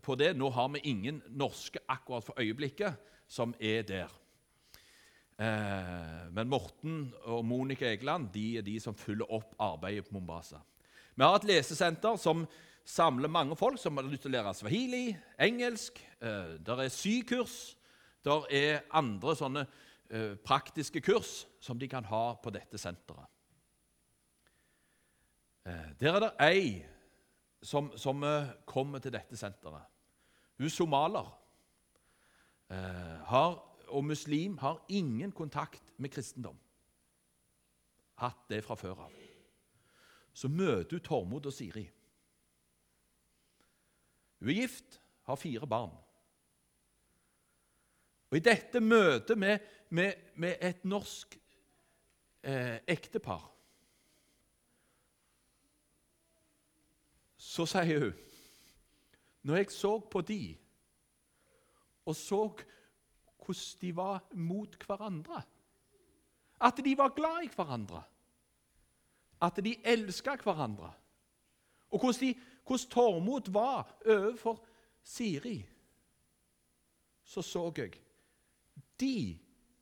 på 0.03 0.15
det. 0.15 0.37
Nå 0.37 0.51
har 0.51 0.69
vi 0.69 0.85
ingen 0.85 1.23
norske 1.29 1.79
akkurat 1.89 2.25
for 2.25 2.41
øyeblikket 2.41 2.95
som 3.29 3.55
er 3.61 3.83
der. 3.83 4.22
Eh, 5.41 6.29
men 6.31 6.49
Morten 6.51 7.07
og 7.25 7.45
Monica 7.45 7.89
Egeland 7.89 8.29
de 8.35 8.59
er 8.59 8.67
de 8.67 8.77
som 8.81 8.97
følger 8.97 9.31
opp 9.33 9.55
arbeidet 9.61 10.05
på 10.07 10.19
Mombasa. 10.19 10.61
Vi 11.17 11.25
har 11.25 11.39
et 11.39 11.49
lesesenter 11.49 12.19
som 12.21 12.45
samler 12.85 13.33
mange 13.33 13.57
folk 13.57 13.81
som 13.81 13.97
har 13.97 14.07
lyst 14.09 14.27
til 14.27 14.33
å 14.33 14.37
lære 14.37 14.55
swahili, 14.59 15.05
engelsk. 15.41 16.01
Eh, 16.21 16.59
der 16.61 16.85
er 16.85 16.93
sykurs. 16.93 17.77
Der 18.23 18.47
er 18.55 18.85
andre 18.95 19.35
sånne 19.39 19.67
eh, 20.11 20.37
praktiske 20.45 21.03
kurs 21.03 21.43
som 21.63 21.81
de 21.81 21.89
kan 21.89 22.07
ha 22.11 22.25
på 22.43 22.53
dette 22.55 22.79
senteret. 22.79 23.29
Der 25.63 26.11
er 26.11 26.25
det 26.25 26.31
ei 26.43 26.63
som, 27.63 27.93
som 27.95 28.19
kommer 28.67 28.99
til 28.99 29.13
dette 29.15 29.37
senteret. 29.39 29.85
Hun 30.59 30.67
er 30.67 30.73
somalier. 30.75 31.29
Har 33.31 33.61
og 33.93 34.05
muslim 34.05 34.59
har 34.59 34.85
ingen 34.89 35.33
kontakt 35.33 35.83
med 35.97 36.11
kristendom. 36.11 36.59
Hatt 38.19 38.49
det 38.49 38.63
fra 38.65 38.77
før 38.79 39.07
av. 39.07 39.19
Så 40.33 40.49
møter 40.49 40.97
hun 40.97 41.05
Tormod 41.05 41.47
og 41.47 41.53
Siri. 41.53 41.85
Hun 44.41 44.49
er 44.49 44.61
gift, 44.63 45.01
har 45.29 45.37
fire 45.37 45.67
barn. 45.67 45.93
Og 48.31 48.37
I 48.37 48.45
dette 48.45 48.81
møtet 48.81 49.39
med, 49.39 49.59
med, 49.89 50.15
med 50.35 50.57
et 50.61 50.85
norsk 50.89 51.37
eh, 52.43 52.79
ektepar 52.89 53.51
så 57.43 57.67
sier 57.69 58.07
hun 58.07 58.21
Når 59.43 59.57
jeg 59.59 59.71
så 59.75 59.91
på 59.99 60.21
de 60.23 60.43
og 62.07 62.17
så 62.17 62.41
hvordan 63.45 63.81
de 63.81 63.97
var 63.97 64.23
mot 64.33 64.77
hverandre. 64.87 65.43
At 66.61 66.81
de 66.85 66.99
var 66.99 67.15
glad 67.17 67.45
i 67.45 67.51
hverandre. 67.57 68.03
At 69.43 69.59
de 69.65 69.77
elska 69.85 70.37
hverandre. 70.43 70.93
Og 71.91 72.01
hvordan, 72.01 72.21
de, 72.21 72.41
hvordan 72.67 72.91
Tormod 72.91 73.53
var 73.53 73.97
overfor 74.07 74.65
Siri. 75.03 75.67
Så 77.25 77.43
så 77.43 77.73
jeg 77.77 77.93
de 79.01 79.39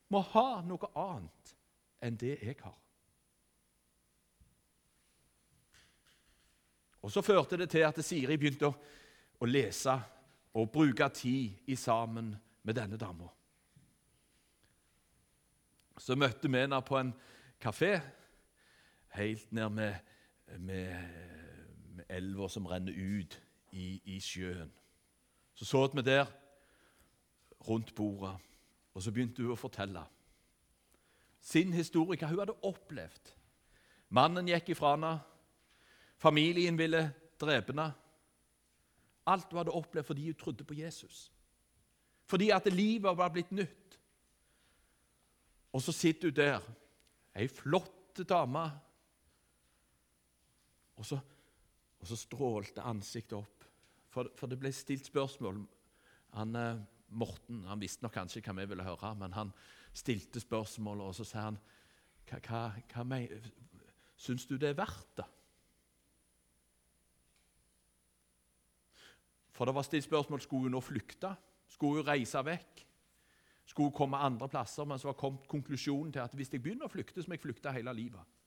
må 0.08 0.20
ha 0.32 0.60
noe 0.64 0.90
annet 0.96 1.56
enn 2.00 2.16
det 2.16 2.36
jeg 2.40 2.56
har. 2.62 2.76
Og 7.00 7.12
Så 7.12 7.22
førte 7.24 7.56
det 7.56 7.70
til 7.70 7.84
at 7.86 8.00
Siri 8.04 8.36
begynte 8.36 8.68
å, 8.68 8.74
å 9.40 9.48
lese 9.48 9.94
og 10.52 10.72
bruke 10.72 11.08
tid 11.16 11.70
i 11.72 11.76
sammen 11.76 12.34
med 12.62 12.76
denne 12.76 12.98
dama. 13.00 13.28
Så 16.00 16.16
møtte 16.16 16.48
vi 16.48 16.62
henne 16.62 16.80
på 16.82 16.96
en 16.96 17.12
kafé 17.60 17.98
helt 19.14 19.52
ned 19.52 19.68
med, 19.76 19.94
med, 20.58 20.94
med 21.96 22.04
elva 22.08 22.48
som 22.48 22.66
renner 22.66 22.96
ut 22.96 23.36
i, 23.72 24.00
i 24.04 24.20
sjøen. 24.20 24.70
Så 25.54 25.64
så 25.64 25.86
vi 25.94 26.02
der 26.02 26.26
rundt 27.68 27.94
bordet, 27.94 28.36
og 28.94 29.02
så 29.02 29.12
begynte 29.12 29.42
hun 29.42 29.52
å 29.52 29.60
fortelle 29.60 30.06
sin 31.40 31.72
historie, 31.72 32.18
hva 32.20 32.28
hun 32.28 32.42
hadde 32.42 32.56
opplevd. 32.68 33.32
Mannen 34.12 34.48
gikk 34.50 34.72
ifra 34.74 34.94
henne, 34.94 35.12
familien 36.20 36.78
ville 36.78 37.06
drepe 37.40 37.72
henne. 37.72 37.90
Alt 39.30 39.52
hun 39.52 39.60
hadde 39.60 39.76
opplevd 39.76 40.08
fordi 40.08 40.26
hun 40.28 40.40
trodde 40.40 40.64
på 40.64 40.76
Jesus. 40.76 41.30
Fordi 42.28 42.50
at 42.54 42.68
livet 42.72 43.16
var 43.16 43.32
blitt 43.32 43.52
nytt. 43.52 43.79
Og 45.72 45.82
så 45.82 45.94
sitter 45.94 46.30
du 46.30 46.40
der, 46.42 46.64
ei 47.38 47.46
flott 47.48 48.22
dame, 48.28 48.64
og 50.98 51.06
så, 51.06 51.16
og 52.00 52.08
så 52.10 52.18
strålte 52.18 52.84
ansiktet 52.84 53.38
opp. 53.38 53.66
For, 54.10 54.32
for, 54.36 54.50
det 54.50 54.58
ble 54.58 54.72
stilt 54.74 55.06
spørsmål. 55.06 55.62
Han, 56.34 56.56
eh, 56.58 56.80
Morten 57.10 57.64
han 57.66 57.80
visste 57.80 58.04
nok 58.04 58.14
kanskje 58.14 58.42
hva 58.44 58.54
vi 58.58 58.66
ville 58.70 58.86
høre, 58.86 59.14
men 59.18 59.32
han 59.34 59.52
stilte 59.94 60.42
spørsmål, 60.42 61.06
og 61.06 61.14
så 61.16 61.26
sa 61.26 61.46
han 61.48 61.60
hva, 62.30 62.42
hva, 62.46 63.04
hva 63.04 63.20
Syns 64.20 64.44
du 64.44 64.58
det 64.60 64.74
er 64.74 64.76
verdt 64.76 65.14
det? 65.16 65.24
For 69.56 69.68
det 69.68 69.74
var 69.76 69.84
stilt 69.84 70.04
spørsmål 70.04 70.42
skulle 70.44 70.68
hun 70.68 70.76
nå 70.76 70.80
flykte. 70.84 71.32
Skulle 71.68 72.00
hun 72.00 72.08
reise 72.08 72.40
vekk? 72.44 72.84
Skulle 73.70 73.94
komme 73.94 74.18
andre 74.18 74.48
plasser, 74.50 74.84
men 74.84 74.98
så 74.98 75.10
var 75.10 75.18
kommet 75.18 75.46
konklusjonen 75.48 76.12
til 76.12 76.24
at 76.24 76.34
hvis 76.34 76.50
jeg 76.52 76.62
begynner 76.62 76.88
å 76.88 76.92
flykte, 76.92 77.22
så 77.22 77.30
må 77.30 77.36
jeg 77.36 77.44
flykte 77.44 77.72
hele 77.74 77.94
livet. 77.94 78.38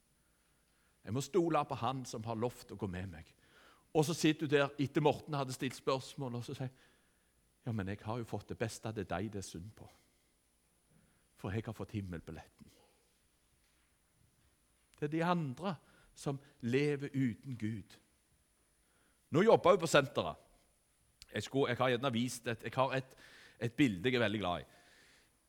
Jeg 1.04 1.16
må 1.16 1.24
stole 1.24 1.64
på 1.68 1.78
Han 1.80 2.04
som 2.08 2.24
har 2.28 2.40
lovt 2.40 2.72
å 2.72 2.80
gå 2.80 2.88
med 2.92 3.08
meg. 3.12 3.30
Og 3.94 4.06
så 4.06 4.16
sitter 4.18 4.48
du 4.48 4.56
der 4.56 4.74
etter 4.82 5.04
Morten 5.04 5.36
hadde 5.38 5.56
stilt 5.56 5.78
spørsmål, 5.78 6.40
og 6.40 6.46
så 6.46 6.56
sier 6.58 6.72
ja, 7.64 7.72
men 7.72 7.88
jeg 7.88 8.02
har 8.04 8.20
jo 8.20 8.28
fått 8.28 8.50
det 8.52 8.60
beste. 8.60 8.90
av 8.90 8.96
Det 8.96 9.08
deg 9.08 9.30
det 9.32 9.40
er 9.40 9.48
synd 9.48 9.70
på. 9.76 9.88
For 11.40 11.52
jeg 11.56 11.64
har 11.66 11.76
fått 11.76 11.96
himmelbilletten. 11.96 12.72
Det 15.00 15.08
er 15.08 15.14
de 15.14 15.24
andre 15.24 15.76
som 16.16 16.40
lever 16.62 17.12
uten 17.14 17.56
Gud. 17.58 17.96
Nå 19.32 19.42
jobber 19.44 19.72
jeg 19.72 19.80
på 19.80 19.88
senteret. 19.88 20.42
Jeg, 21.34 21.44
skulle, 21.44 21.72
jeg 21.72 21.80
har 21.80 21.90
gjerne 21.96 22.14
vist 22.14 22.48
et, 22.48 22.64
jeg 22.68 22.76
har 22.76 22.92
et, 23.00 23.16
et 23.60 23.74
bilde 23.74 24.10
jeg 24.10 24.20
er 24.20 24.26
veldig 24.26 24.42
glad 24.44 24.62
i. 24.62 24.68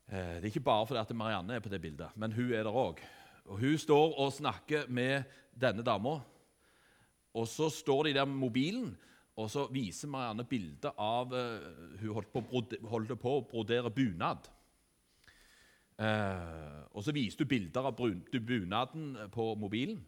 Eh, 0.08 0.37
det 0.37 0.44
er 0.44 0.52
ikke 0.52 0.61
bare 0.61 0.87
fordi 0.87 1.00
at 1.00 1.16
Marianne 1.16 1.56
er 1.56 1.64
på 1.64 1.73
det 1.73 1.80
bildet, 1.80 2.16
men 2.16 2.32
hun 2.32 2.52
er 2.52 2.66
der 2.66 2.76
òg. 2.76 3.00
Hun 3.44 3.78
står 3.78 4.18
og 4.20 4.32
snakker 4.32 4.88
med 4.88 5.25
denne 5.61 5.84
dama. 5.84 6.20
Og 7.34 7.49
så 7.49 7.68
står 7.68 8.02
de 8.04 8.14
der 8.14 8.25
med 8.25 8.37
mobilen, 8.37 8.96
og 9.37 9.50
så 9.50 9.66
viser 9.73 10.08
Marianne 10.08 10.44
bilde 10.44 10.92
av 10.99 11.32
uh, 11.32 11.99
Hun 12.00 12.12
holdt 12.14 12.30
på, 12.32 12.42
holdt 12.87 13.16
på, 13.18 13.30
å 13.30 13.46
brodere 13.50 13.90
bunad. 13.90 14.46
Uh, 15.99 16.87
og 16.94 17.02
så 17.02 17.12
viser 17.14 17.42
du 17.42 17.49
bilder 17.50 17.88
av 17.90 17.96
bunaden 17.96 19.16
på 19.34 19.54
mobilen. 19.58 19.99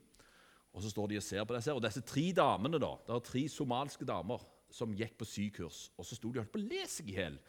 Og 0.72 0.82
så 0.82 0.92
står 0.92 1.08
de 1.08 1.18
og 1.18 1.24
ser 1.24 1.44
på 1.44 1.56
disse. 1.56 1.74
Og 1.74 1.82
disse 1.82 2.04
tre 2.06 2.28
damene, 2.36 2.78
da, 2.78 2.92
det 3.06 3.16
er 3.16 3.26
tre 3.26 3.46
somalske 3.50 4.06
damer 4.06 4.44
som 4.70 4.94
gikk 4.94 5.16
på 5.18 5.26
sykurs. 5.26 5.86
Og 5.96 6.06
så 6.06 6.18
sto 6.18 6.30
de 6.30 6.38
og 6.38 6.44
holdt 6.44 6.54
på 6.54 6.62
å 6.62 6.68
le 6.68 6.86
seg 6.90 7.10
i 7.10 7.18
hjel 7.18 7.40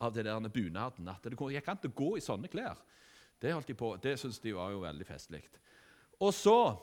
av 0.00 0.12
det 0.14 0.24
der 0.24 0.48
bunaden. 0.48 1.08
At 1.08 1.24
det 1.24 1.36
gikk 1.36 1.68
an 1.68 1.82
å 1.84 1.92
gå 1.94 2.16
i 2.16 2.24
sånne 2.24 2.48
klær. 2.48 2.78
Det 3.40 3.52
holdt 3.54 3.68
de 3.68 3.74
på, 3.74 3.94
det 4.02 4.18
syntes 4.20 4.40
de 4.40 4.52
var 4.52 4.72
jo 4.72 4.82
veldig 4.82 5.06
festlig. 5.06 5.42
Og 6.20 6.34
så, 6.34 6.76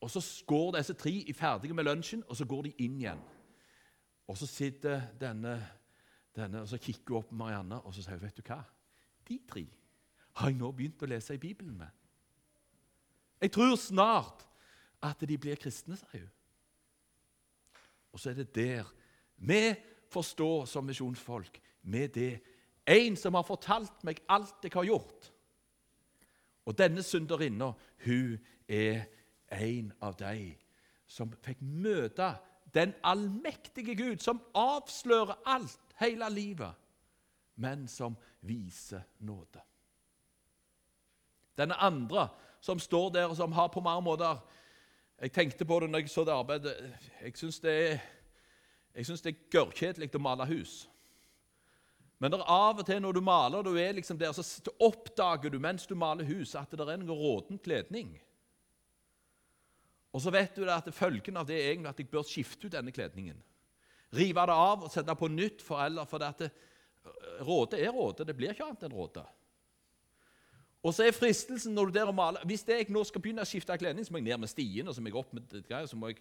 og 0.00 0.10
så 0.12 0.20
går 0.46 0.76
disse 0.76 0.94
tre 0.94 1.14
ferdige 1.32 1.74
med 1.74 1.84
lunsjen, 1.84 2.24
og 2.28 2.36
så 2.36 2.44
går 2.44 2.68
de 2.68 2.72
inn 2.84 2.98
igjen. 3.00 3.22
Og 4.28 4.36
så 4.36 4.46
sitter 4.46 5.06
denne, 5.20 5.56
denne 6.36 6.60
og 6.60 6.68
så 6.68 6.80
kikker 6.82 7.14
hun 7.14 7.22
opp 7.22 7.30
på 7.30 7.38
Marianne 7.40 7.78
og 7.80 7.94
så 7.94 8.02
sier 8.02 8.18
hun, 8.18 8.26
vet 8.26 8.36
du 8.36 8.44
hva? 8.44 8.60
De 9.26 9.38
tre 9.48 9.64
har 10.36 10.50
jeg 10.50 10.58
nå 10.58 10.68
begynt 10.76 11.02
å 11.02 11.08
lese 11.08 11.36
i 11.36 11.40
Bibelen 11.40 11.78
med. 11.78 11.92
Jeg 13.40 13.52
tror 13.54 13.76
snart 13.80 14.44
at 15.04 15.22
de 15.28 15.38
blir 15.40 15.56
kristne, 15.60 15.96
sier 15.96 16.26
hun. 16.26 16.32
Og 18.12 18.20
så 18.20 18.32
er 18.32 18.40
det 18.40 18.52
der 18.56 18.88
vi 19.36 19.60
forstår 20.12 20.64
som 20.68 20.86
misjonsfolk 20.88 21.58
med 21.86 22.08
det. 22.14 22.40
En 22.86 23.16
som 23.16 23.34
har 23.34 23.46
fortalt 23.46 24.04
meg 24.06 24.20
alt 24.28 24.62
jeg 24.62 24.74
har 24.74 24.86
gjort. 24.86 25.30
Og 26.66 26.78
denne 26.78 27.02
synderinna, 27.02 27.72
hun 28.04 28.38
er 28.68 29.06
en 29.54 29.92
av 30.02 30.16
de 30.18 30.54
som 31.06 31.30
fikk 31.42 31.62
møte 31.62 32.32
den 32.74 32.94
allmektige 33.06 33.94
Gud, 33.94 34.18
som 34.18 34.42
avslører 34.54 35.38
alt, 35.46 35.80
hele 36.00 36.28
livet, 36.30 36.74
men 37.56 37.86
som 37.88 38.16
viser 38.40 39.06
nåde. 39.18 39.62
Denne 41.56 41.74
andre 41.80 42.28
som 42.60 42.78
står 42.78 43.10
der, 43.10 43.30
og 43.30 43.36
som 43.36 43.52
har 43.52 43.68
på 43.68 43.80
mange 43.80 44.02
måter 44.02 44.36
Jeg 45.20 45.32
tenkte 45.32 45.64
på 45.64 45.80
det 45.80 45.90
når 45.90 45.98
jeg 45.98 46.10
så 46.10 46.24
det 46.24 46.32
arbeidet. 46.32 46.94
Jeg 47.22 47.32
syns 47.36 47.60
det 47.60 48.00
synes 49.02 49.22
det 49.22 49.30
er 49.32 49.48
gørrkjedelig 49.50 50.10
å 50.14 50.18
male 50.18 50.44
hus. 50.46 50.88
Men 52.18 52.32
det 52.32 52.40
av 52.48 52.78
og 52.80 52.86
til 52.88 53.02
når 53.04 53.16
du 53.16 53.20
maler, 53.24 53.64
du 53.66 53.76
er 53.76 53.96
liksom 53.98 54.16
der, 54.18 54.32
så 54.32 54.72
oppdager 54.80 55.52
du 55.52 55.58
mens 55.60 55.84
du 55.88 55.94
maler 55.98 56.24
huset 56.28 56.62
at 56.62 56.72
det 56.72 56.86
er 56.86 57.02
noe 57.02 57.16
råten 57.18 57.60
kledning. 57.60 58.14
Og 60.16 60.22
så 60.24 60.32
vet 60.32 60.56
du 60.56 60.64
at 60.72 60.88
følgen 60.96 61.36
av 61.36 61.44
det 61.48 61.58
er 61.60 61.74
egentlig 61.74 61.92
at 61.92 62.00
jeg 62.00 62.08
bør 62.08 62.24
skifte 62.24 62.68
ut 62.68 62.72
denne 62.72 62.94
kledningen. 62.94 63.36
Rive 64.16 64.46
det 64.48 64.56
av 64.56 64.86
og 64.86 64.92
sette 64.92 65.16
på 65.18 65.28
nytt 65.28 65.60
for 65.64 65.82
eller 65.82 66.08
for 66.08 66.22
det 66.22 66.48
råte 67.44 67.80
er 67.80 67.92
råte. 67.92 68.24
Det 68.24 68.36
blir 68.36 68.54
ikke 68.54 68.64
annet 68.64 68.86
enn 68.86 68.96
råte. 68.96 69.26
Og 70.86 70.94
så 70.94 71.04
er 71.04 71.16
fristelsen 71.16 71.74
når 71.74 71.90
du 71.90 71.96
der 71.96 72.08
og 72.08 72.14
maler 72.14 72.44
Hvis 72.46 72.62
jeg 72.68 72.86
nå 72.94 73.02
skal 73.04 73.22
begynne 73.22 73.42
å 73.42 73.48
skifte 73.48 73.76
kledning, 73.80 74.06
så 74.06 74.14
må 74.14 74.20
jeg 74.22 74.28
ned 74.28 74.44
med 74.44 74.52
stien 74.52 74.88
og 74.88 74.94
så 74.94 75.02
må 75.02 75.10
jeg 75.10 75.18
opp 75.18 75.32
med 75.34 75.48
det, 75.50 75.82
så 75.90 75.98
må 75.98 76.12
jeg 76.12 76.20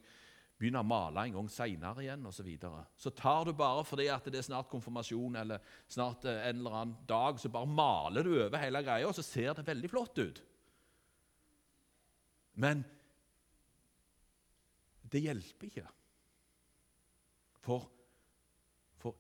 begynne 0.58 0.80
å 0.80 0.88
male 0.88 1.26
en 1.26 1.36
gang 1.36 1.48
seinere 1.52 2.04
igjen 2.06 2.24
osv. 2.26 2.38
Så, 2.40 2.46
videre. 2.48 2.84
så 2.98 3.12
tar 3.12 3.46
du 3.46 3.54
bare 3.58 3.84
fordi 3.88 4.08
at 4.12 4.28
det 4.32 4.40
er 4.40 4.48
snart 4.48 4.70
konfirmasjon 4.72 5.36
eller 5.42 5.64
snart 5.92 6.26
eh, 6.30 6.48
en 6.50 6.62
eller 6.62 6.78
annen 6.80 6.98
dag, 7.08 7.40
så 7.40 7.52
bare 7.52 7.70
maler 7.70 8.24
du 8.24 8.34
over 8.38 8.62
hele 8.62 8.84
greia, 8.86 9.08
og 9.08 9.16
så 9.18 9.26
ser 9.26 9.54
det 9.58 9.68
veldig 9.68 9.92
flott 9.92 10.22
ut. 10.22 10.44
Men 12.56 12.86
det 15.12 15.26
hjelper 15.26 15.68
ikke. 15.68 15.88
For, 17.66 17.90
for 19.02 19.18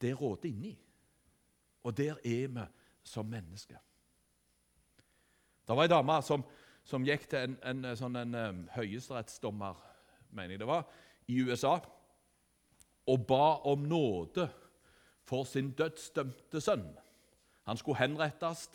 det 0.00 0.12
råder 0.20 0.50
inni. 0.50 0.74
Og 1.84 1.96
der 1.96 2.20
er 2.20 2.48
vi 2.48 2.68
som 3.04 3.26
mennesker. 3.28 3.80
Det 5.64 5.76
var 5.76 5.84
ei 5.84 5.92
dame 5.92 6.16
som, 6.24 6.44
som, 6.84 7.04
gikk 7.04 7.26
til 7.28 7.44
en, 7.44 7.56
en, 7.64 7.96
sånn 7.96 8.16
en 8.20 8.36
um, 8.36 8.62
høyesterettsdommer 8.74 9.80
mener 10.34 10.54
jeg 10.54 10.62
det 10.62 10.68
var, 10.68 10.84
i 11.28 11.40
USA 11.42 11.78
og 13.06 13.26
ba 13.28 13.44
om 13.68 13.78
nåde 13.88 14.48
for 15.24 15.44
sin 15.44 15.70
dødsdømte 15.76 16.60
sønn. 16.60 16.86
Han 17.64 17.76
skulle 17.76 17.98
henrettes. 17.98 18.70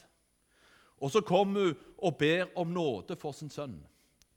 Og 1.02 1.12
Så 1.12 1.22
kom 1.22 1.56
hun 1.56 1.78
og 1.98 2.18
ber 2.18 2.46
om 2.58 2.68
nåde 2.68 3.16
for 3.16 3.32
sin 3.32 3.50
sønn. 3.50 3.88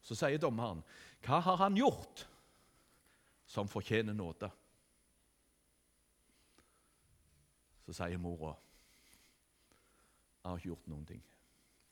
Så 0.02 0.14
sier 0.14 0.38
dommeren, 0.38 0.82
'Hva 1.22 1.40
har 1.40 1.56
han 1.56 1.76
gjort 1.76 2.28
som 3.46 3.68
fortjener 3.68 4.12
nåde?' 4.12 4.50
Så 7.86 7.92
sier 7.92 8.18
mora, 8.18 8.54
'Jeg 10.44 10.50
har 10.50 10.56
ikke 10.56 10.68
gjort 10.68 10.88
noen 10.88 11.06
ting.' 11.06 11.24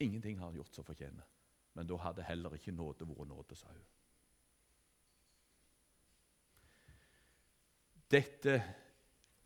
Ingenting 0.00 0.38
har 0.38 0.46
han 0.46 0.54
gjort 0.54 0.74
som 0.74 0.84
fortjener. 0.84 1.22
Men 1.74 1.86
da 1.86 1.96
hadde 1.96 2.22
heller 2.22 2.54
ikke 2.54 2.72
nåde 2.72 3.08
vært 3.08 3.28
nåde, 3.28 3.56
sa 3.56 3.68
hun. 3.68 3.84
Dette 8.10 8.58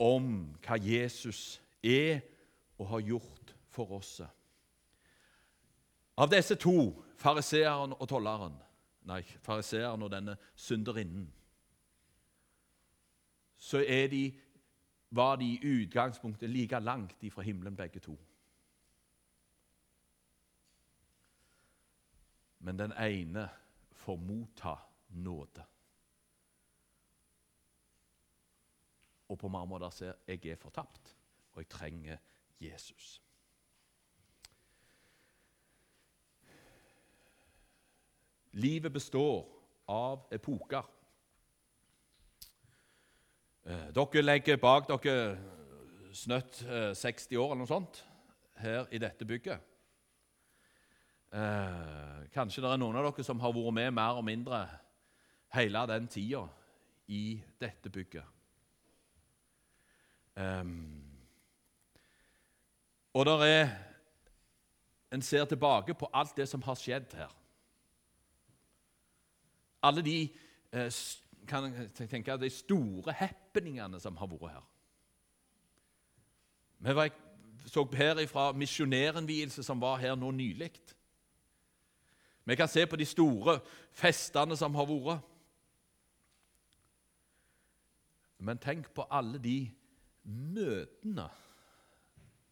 om 0.01 0.57
hva 0.65 0.79
Jesus 0.81 1.61
er 1.85 2.23
og 2.79 2.89
har 2.95 3.05
gjort 3.11 3.55
for 3.71 3.99
oss. 3.99 4.21
Av 6.15 6.31
disse 6.31 6.57
to, 6.61 6.93
fariseeren 7.19 7.97
og 7.99 8.09
tolleren, 8.09 8.55
nei, 9.11 9.23
fariseeren 9.43 10.05
og 10.07 10.13
denne 10.13 10.37
synderinnen, 10.55 11.27
så 13.65 13.81
de, 14.11 14.27
var 15.11 15.37
de 15.41 15.47
i 15.55 15.61
utgangspunktet 15.85 16.51
like 16.51 16.79
langt 16.81 17.23
ifra 17.25 17.43
himmelen, 17.43 17.77
begge 17.77 18.01
to. 18.01 18.17
Men 22.59 22.79
den 22.79 22.93
ene 22.93 23.49
får 23.93 24.17
motta 24.17 24.75
nåde. 25.09 25.65
Og 29.29 29.39
på 29.39 29.49
mange 29.49 29.69
måter 29.69 29.91
ser 29.91 30.17
jeg 30.29 30.47
er 30.53 30.61
fortapt, 30.61 31.15
og 31.53 31.63
jeg 31.63 31.69
trenger 31.69 32.17
Jesus. 32.61 33.21
Livet 38.53 38.93
består 38.93 39.47
av 39.91 40.29
epoker. 40.33 40.85
Eh, 43.65 43.89
dere 43.97 44.23
legger 44.23 44.61
bak 44.61 44.87
dere 44.89 45.17
snøtt 46.15 46.61
60 46.95 47.33
eh, 47.33 47.41
år 47.41 47.55
eller 47.55 47.63
noe 47.65 47.71
sånt 47.71 48.03
her 48.63 48.87
i 48.95 49.01
dette 49.03 49.27
bygget. 49.27 49.73
Eh, 51.35 52.21
kanskje 52.31 52.63
det 52.63 52.71
er 52.71 52.79
noen 52.79 53.01
av 53.01 53.09
dere 53.09 53.27
som 53.27 53.41
har 53.43 53.55
vært 53.57 53.75
med 53.75 53.97
mer 53.97 54.21
og 54.21 54.27
mindre 54.29 54.61
hele 55.57 55.83
den 55.91 56.07
tida 56.07 56.45
i 57.11 57.41
dette 57.59 57.91
bygget. 57.91 58.29
Um, 60.37 61.05
og 63.15 63.27
der 63.27 63.45
er 63.45 63.69
En 65.13 65.23
ser 65.23 65.45
tilbake 65.45 65.95
på 65.95 66.09
alt 66.15 66.37
det 66.37 66.49
som 66.49 66.63
har 66.63 66.75
skjedd 66.75 67.13
her. 67.15 67.31
Alle 69.83 70.03
de 70.03 70.29
eh, 70.73 70.93
kan 71.47 71.91
tenke, 71.95 72.37
de 72.37 72.51
store 72.51 73.13
happeningene 73.13 74.01
som 74.01 74.17
har 74.17 74.27
vært 74.27 74.51
her. 74.51 74.65
Vi 76.79 76.95
var, 76.95 77.11
så 77.67 77.87
her 77.93 78.27
fra 78.27 78.53
misjonærinnvielse 78.53 79.63
som 79.63 79.81
var 79.81 79.97
her 79.97 80.15
nå 80.15 80.31
nylig. 80.31 80.73
Vi 82.45 82.57
kan 82.57 82.69
se 82.69 82.87
på 82.87 82.97
de 82.97 83.05
store 83.05 83.61
festene 83.93 84.57
som 84.57 84.75
har 84.75 84.87
vært. 84.87 85.23
Men 88.39 88.59
tenk 88.59 88.91
på 88.91 89.07
alle 89.11 89.39
de 89.39 89.71
møtene, 90.25 91.29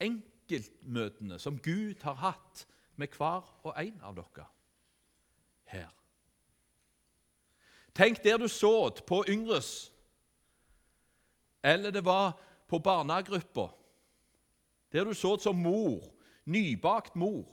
enkeltmøtene, 0.02 1.38
som 1.38 1.58
Gud 1.62 2.02
har 2.02 2.18
hatt 2.20 2.66
med 3.00 3.14
hver 3.16 3.46
og 3.64 3.72
en 3.76 4.00
av 4.04 4.16
dere 4.18 4.46
her. 5.72 5.90
Tenk 7.96 8.22
der 8.24 8.38
du 8.40 8.48
så 8.48 8.90
på 9.06 9.22
Yngres, 9.28 9.92
eller 11.62 11.92
det 11.92 12.04
var 12.04 12.34
på 12.68 12.78
barnegruppa, 12.78 13.68
der 14.92 15.04
du 15.04 15.14
så 15.14 15.36
som 15.40 15.56
mor, 15.56 16.04
nybakt 16.44 17.16
mor 17.16 17.46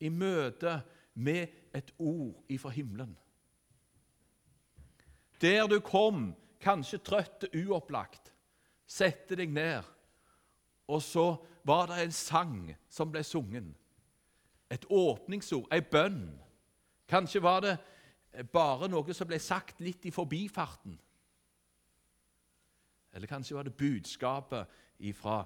i 0.00 0.10
møte 0.10 0.80
med 1.14 1.46
et 1.74 1.94
ord 1.98 2.42
ifra 2.48 2.70
himmelen. 2.74 3.14
Der 5.40 5.66
du 5.66 5.80
kom, 5.80 6.34
kanskje 6.60 7.00
trøtt 7.04 7.46
og 7.48 7.56
uopplagt, 7.60 8.33
sette 8.86 9.36
deg 9.38 9.52
ned, 9.52 9.82
og 10.88 11.02
så 11.02 11.26
var 11.64 11.88
det 11.88 12.02
en 12.02 12.12
sang 12.12 12.58
som 12.92 13.12
ble 13.12 13.22
sungen. 13.24 13.70
Et 14.70 14.84
åpningsord, 14.90 15.68
ei 15.72 15.80
bønn. 15.80 16.26
Kanskje 17.08 17.42
var 17.44 17.64
det 17.64 17.76
bare 18.52 18.88
noe 18.90 19.14
som 19.16 19.28
ble 19.28 19.38
sagt 19.40 19.80
litt 19.84 20.04
i 20.04 20.12
forbifarten. 20.12 20.98
Eller 23.14 23.30
kanskje 23.30 23.56
var 23.56 23.68
det 23.68 23.76
budskapet 23.78 24.70
ifra 25.06 25.44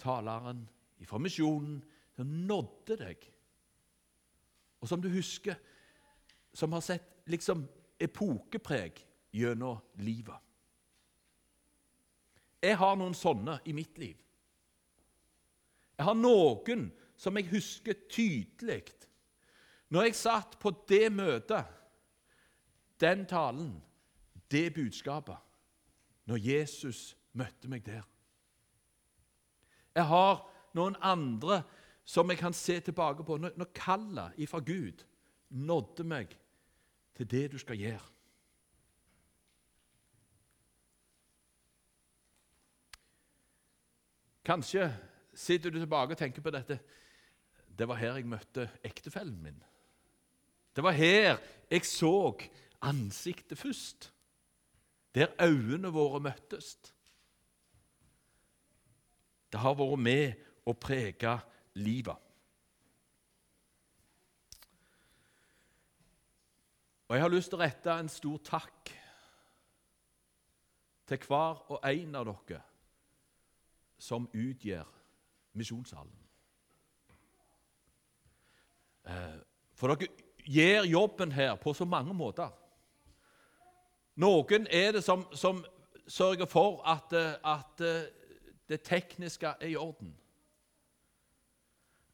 taleren, 0.00 0.64
ifra 0.98 1.20
misjonen, 1.20 1.82
som 2.16 2.30
nådde 2.48 2.96
deg 2.98 3.30
og 4.84 4.88
som 4.88 5.00
du 5.00 5.08
husker, 5.08 5.56
som 6.52 6.74
har 6.76 6.82
sett 6.84 7.22
liksom 7.32 7.62
epokepreg 8.04 8.98
gjennom 9.32 9.78
livet. 10.04 10.36
Jeg 12.64 12.78
har 12.80 12.96
noen 12.96 13.14
sånne 13.16 13.58
i 13.68 13.74
mitt 13.76 13.98
liv. 14.00 14.16
Jeg 15.98 16.06
har 16.08 16.16
noen 16.16 16.88
som 17.20 17.36
jeg 17.36 17.50
husker 17.52 17.98
tydelig. 18.10 18.82
Når 19.92 20.08
jeg 20.08 20.16
satt 20.18 20.56
på 20.58 20.72
det 20.88 21.10
møtet, 21.12 21.68
den 23.00 23.26
talen, 23.28 23.76
det 24.50 24.72
budskapet, 24.74 25.36
når 26.24 26.40
Jesus 26.40 27.12
møtte 27.36 27.68
meg 27.68 27.84
der. 27.84 28.02
Jeg 29.94 30.08
har 30.08 30.40
noen 30.74 30.96
andre 31.04 31.60
som 32.04 32.30
jeg 32.30 32.40
kan 32.40 32.56
se 32.56 32.80
tilbake 32.80 33.24
på 33.24 33.36
når, 33.38 33.54
når 33.56 33.70
kallet 33.76 34.40
ifra 34.40 34.60
Gud 34.64 35.04
nådde 35.48 36.04
meg 36.04 36.34
til 37.14 37.30
det 37.30 37.44
du 37.52 37.58
skal 37.58 37.78
gjøre. 37.78 38.13
Kanskje 44.44 44.88
sitter 45.34 45.70
du 45.70 45.78
tilbake 45.78 46.12
og 46.12 46.20
tenker 46.20 46.44
på 46.44 46.52
dette. 46.52 46.78
Det 47.78 47.88
var 47.88 47.98
her 47.98 48.18
jeg 48.18 48.28
møtte 48.28 48.68
ektefellen 48.84 49.38
min. 49.42 49.62
Det 50.76 50.84
var 50.84 50.92
her 50.92 51.38
jeg 51.70 51.86
så 51.88 52.34
ansiktet 52.84 53.58
først. 53.58 54.10
Der 55.14 55.32
øynene 55.40 55.92
våre 55.94 56.20
møttes. 56.20 56.76
Det 59.52 59.60
har 59.62 59.76
vært 59.78 60.02
med 60.02 60.44
å 60.66 60.74
prege 60.74 61.38
livet. 61.78 62.20
Og 67.08 67.16
jeg 67.16 67.22
har 67.22 67.32
lyst 67.32 67.52
til 67.52 67.60
å 67.60 67.62
rette 67.62 67.94
en 67.94 68.10
stor 68.10 68.38
takk 68.44 68.92
til 71.06 71.26
hver 71.28 71.60
og 71.70 71.84
en 71.86 72.16
av 72.18 72.26
dere 72.26 72.62
som 73.98 74.28
utgjør 74.32 74.84
misjonssalen. 75.54 76.18
Eh, 79.08 79.40
for 79.74 79.94
dere 79.94 80.08
gjør 80.44 80.88
jobben 80.88 81.32
her 81.32 81.54
på 81.60 81.74
så 81.74 81.84
mange 81.84 82.14
måter. 82.14 82.50
Noen 84.16 84.66
er 84.70 84.92
det 84.94 85.02
som, 85.04 85.26
som 85.34 85.64
sørger 86.06 86.46
for 86.46 86.82
at, 86.86 87.12
at, 87.44 87.82
det 88.68 88.80
tekniske 88.80 89.46
er 89.46 89.66
i 89.66 89.76
orden. 89.76 90.14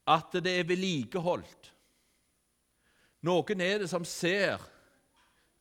At 0.07 0.33
det 0.33 0.59
er 0.59 0.67
vedlikeholdt. 0.67 1.69
Noen 3.21 3.61
er 3.61 3.77
det 3.79 3.89
som 3.89 4.05
ser 4.05 4.59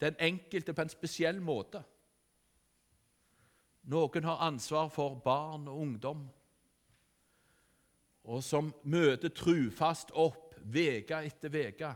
den 0.01 0.17
enkelte 0.19 0.73
på 0.73 0.83
en 0.83 0.91
spesiell 0.91 1.41
måte. 1.41 1.83
Noen 3.91 4.25
har 4.25 4.45
ansvar 4.47 4.89
for 4.95 5.17
barn 5.25 5.67
og 5.69 5.81
ungdom, 5.83 6.29
og 8.31 8.43
som 8.45 8.69
møter 8.85 9.33
trufast 9.35 10.13
opp 10.15 10.55
uke 10.61 11.23
etter 11.27 11.57
uke, 11.57 11.91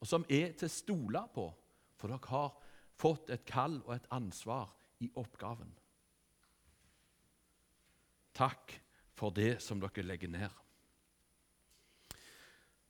og 0.00 0.08
som 0.08 0.26
er 0.28 0.52
til 0.58 0.68
å 0.68 0.74
stole 0.74 1.22
på, 1.32 1.46
for 1.96 2.12
dere 2.12 2.32
har 2.32 2.50
fått 3.00 3.30
et 3.32 3.46
kall 3.48 3.78
og 3.86 3.94
et 3.96 4.10
ansvar 4.12 4.74
i 5.00 5.08
oppgaven. 5.16 5.70
Takk 8.34 8.74
for 9.14 9.32
det 9.32 9.62
som 9.62 9.80
dere 9.80 10.04
legger 10.04 10.32
ned. 10.34 10.60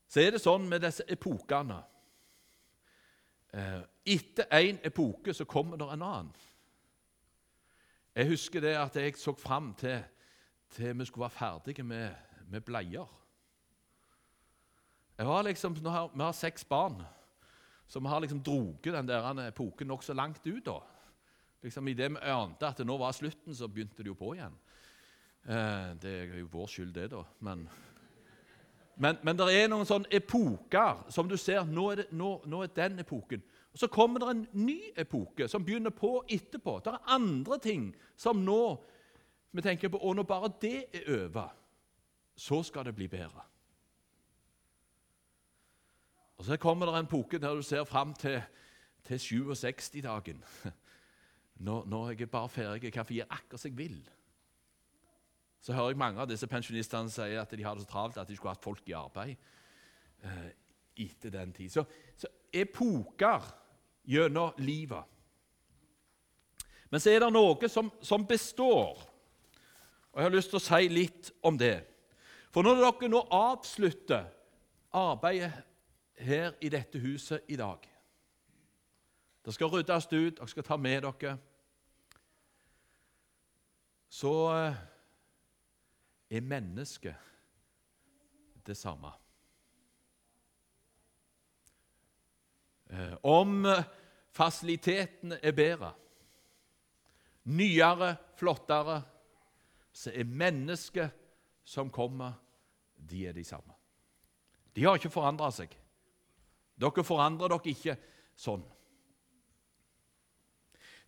Så 0.09 0.23
er 0.23 0.35
det 0.35 0.43
sånn 0.43 0.67
med 0.71 0.83
disse 0.85 1.05
epokene 1.11 1.81
eh, 3.51 3.83
Etter 4.15 4.51
én 4.53 4.79
epoke 4.85 5.33
så 5.35 5.47
kommer 5.49 5.81
det 5.81 5.89
en 5.91 6.05
annen. 6.05 6.35
Jeg 8.15 8.29
husker 8.31 8.63
det 8.63 8.77
at 8.79 8.97
jeg 8.97 9.17
så 9.19 9.33
fram 9.35 9.73
til, 9.75 9.99
til 10.71 10.99
vi 10.99 11.05
skulle 11.05 11.25
være 11.25 11.31
ferdige 11.35 11.83
med, 11.83 12.11
med 12.47 12.61
bleier. 12.61 13.11
Jeg 15.19 15.27
har 15.27 15.43
liksom, 15.43 15.77
har, 15.87 16.11
vi 16.15 16.23
har 16.23 16.33
seks 16.33 16.65
barn, 16.65 17.03
så 17.87 18.01
vi 18.01 18.09
har 18.09 18.21
liksom 18.21 18.43
droget 18.43 18.95
den 18.95 19.09
der 19.09 19.49
epoken 19.49 19.87
nokså 19.87 20.15
langt 20.15 20.47
ut. 20.47 20.67
da. 20.67 20.79
Liksom 21.63 21.89
Idet 21.89 22.11
vi 22.11 22.31
ante 22.31 22.67
at 22.67 22.79
det 22.79 22.87
nå 22.87 22.97
var 22.99 23.13
slutten, 23.13 23.55
så 23.55 23.69
begynte 23.69 24.03
det 24.03 24.07
jo 24.07 24.15
på 24.15 24.35
igjen. 24.35 24.55
Eh, 25.49 25.95
det 26.03 26.15
er 26.21 26.39
jo 26.39 26.49
vår 26.53 26.67
skyld, 26.67 26.95
det, 26.95 27.11
da. 27.11 27.23
Men, 27.41 27.69
men, 28.97 29.17
men 29.23 29.39
det 29.39 29.49
er 29.55 29.69
noen 29.69 29.87
sånne 29.87 30.11
epoker 30.11 31.11
som 31.11 31.29
du 31.29 31.37
ser 31.37 31.65
nå 31.67 31.91
er, 31.91 31.97
det, 32.03 32.07
nå, 32.13 32.37
nå 32.47 32.63
er 32.63 32.75
den 32.77 32.99
epoken. 33.03 33.43
Og 33.75 33.79
Så 33.79 33.87
kommer 33.87 34.21
det 34.21 34.31
en 34.31 34.49
ny 34.53 34.81
epoke 34.97 35.49
som 35.49 35.65
begynner 35.65 35.91
på 35.91 36.25
etterpå. 36.31 36.79
Det 36.85 36.93
er 36.93 37.11
andre 37.11 37.59
ting 37.59 37.89
som 38.17 38.37
nå 38.37 38.85
vi 39.51 39.63
tenker 39.63 39.89
på, 39.89 39.99
og 39.99 40.17
når 40.17 40.23
bare 40.23 40.53
det 40.63 40.85
er 40.95 41.25
over, 41.25 41.49
så 42.37 42.63
skal 42.63 42.85
det 42.85 42.95
bli 42.95 43.09
bedre. 43.09 43.43
Og 46.39 46.45
Så 46.45 46.57
kommer 46.57 46.87
det 46.87 46.99
en 46.99 47.07
epoke 47.07 47.39
der 47.39 47.55
du 47.55 47.63
ser 47.63 47.85
fram 47.85 48.15
til, 48.15 48.43
til 49.05 49.15
67-dagen. 49.15 50.45
Når, 51.55 51.85
når, 51.87 52.11
jeg 52.11 52.21
er 52.21 52.27
bare 52.27 52.49
ferdig, 52.49 52.93
kan 52.93 53.07
få 53.07 53.13
gjøre 53.13 53.31
akkurat 53.31 53.61
som 53.61 53.71
jeg 53.71 53.79
vil. 53.79 54.11
Så 55.61 55.73
hører 55.73 55.89
jeg 55.89 55.97
mange 55.97 56.21
av 56.21 56.27
disse 56.29 56.47
pensjonistene 56.47 57.11
si 57.11 57.21
at 57.39 57.51
de 57.51 57.65
har 57.65 57.75
det 57.75 57.85
så 57.85 57.89
travelt 57.89 58.19
at 58.19 58.29
de 58.29 58.37
skulle 58.37 58.51
hatt 58.51 58.65
folk 58.65 58.89
i 58.89 58.97
arbeid 58.99 59.37
eh, 60.25 60.49
etter 60.97 61.31
den 61.31 61.53
tid. 61.53 61.71
Så, 61.71 61.85
så 62.17 62.27
epoker 62.53 63.64
gjennom 64.05 64.53
livet. 64.59 65.05
Men 66.91 67.01
så 67.01 67.11
er 67.11 67.25
det 67.25 67.33
noe 67.35 67.69
som, 67.69 67.91
som, 68.05 68.27
består, 68.27 69.01
og 70.13 70.21
jeg 70.21 70.29
har 70.29 70.35
lyst 70.35 70.53
til 70.53 70.61
å 70.61 70.63
si 70.63 70.89
litt 70.93 71.33
om 71.43 71.59
det. 71.59 71.81
For 72.55 72.63
når 72.63 72.85
dere 72.85 73.11
nå 73.11 73.25
avslutter 73.35 74.29
arbeidet 74.95 75.51
her 76.23 76.55
i 76.63 76.71
dette 76.71 77.01
huset 77.03 77.43
i 77.51 77.57
dag 77.59 77.83
Det 79.43 79.55
skal 79.55 79.73
ryddes 79.73 80.07
ut, 80.13 80.37
dere 80.39 80.47
skal 80.49 80.63
ta 80.63 80.77
med 80.79 81.03
dere 81.03 81.33
Så 84.09 84.31
eh, 84.55 84.77
er 86.31 86.41
mennesket 86.41 87.15
det 88.67 88.77
samme. 88.79 89.11
Om 93.23 93.67
fasilitetene 94.35 95.39
er 95.43 95.55
bedre, 95.57 95.93
nyere, 97.45 98.15
flottere, 98.39 99.03
så 99.95 100.11
er 100.11 100.27
mennesket 100.27 101.11
som 101.65 101.91
kommer, 101.91 102.35
de 102.97 103.27
er 103.29 103.37
de 103.37 103.45
samme. 103.45 103.75
De 104.75 104.85
har 104.85 104.99
ikke 104.99 105.13
forandra 105.13 105.51
seg. 105.55 105.71
Dere 106.75 107.05
forandrer 107.07 107.53
dere 107.53 107.71
ikke 107.71 107.97
sånn. 108.35 108.65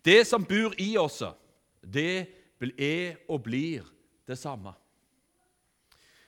Det 0.07 0.20
som 0.29 0.44
bor 0.46 0.77
i 0.79 0.92
oss, 1.01 1.22
det 1.83 2.11
er 2.79 3.16
og 3.29 3.42
blir 3.42 3.85
det 4.27 4.38
samme. 4.38 4.72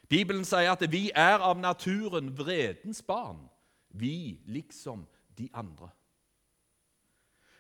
Bibelen 0.08 0.44
sier 0.44 0.72
at 0.72 0.82
vi 0.90 1.08
er 1.14 1.38
av 1.44 1.60
naturen 1.60 2.32
vredens 2.36 3.00
barn, 3.04 3.44
vi 3.88 4.40
liksom 4.48 5.04
de 5.38 5.48
andre. 5.52 5.90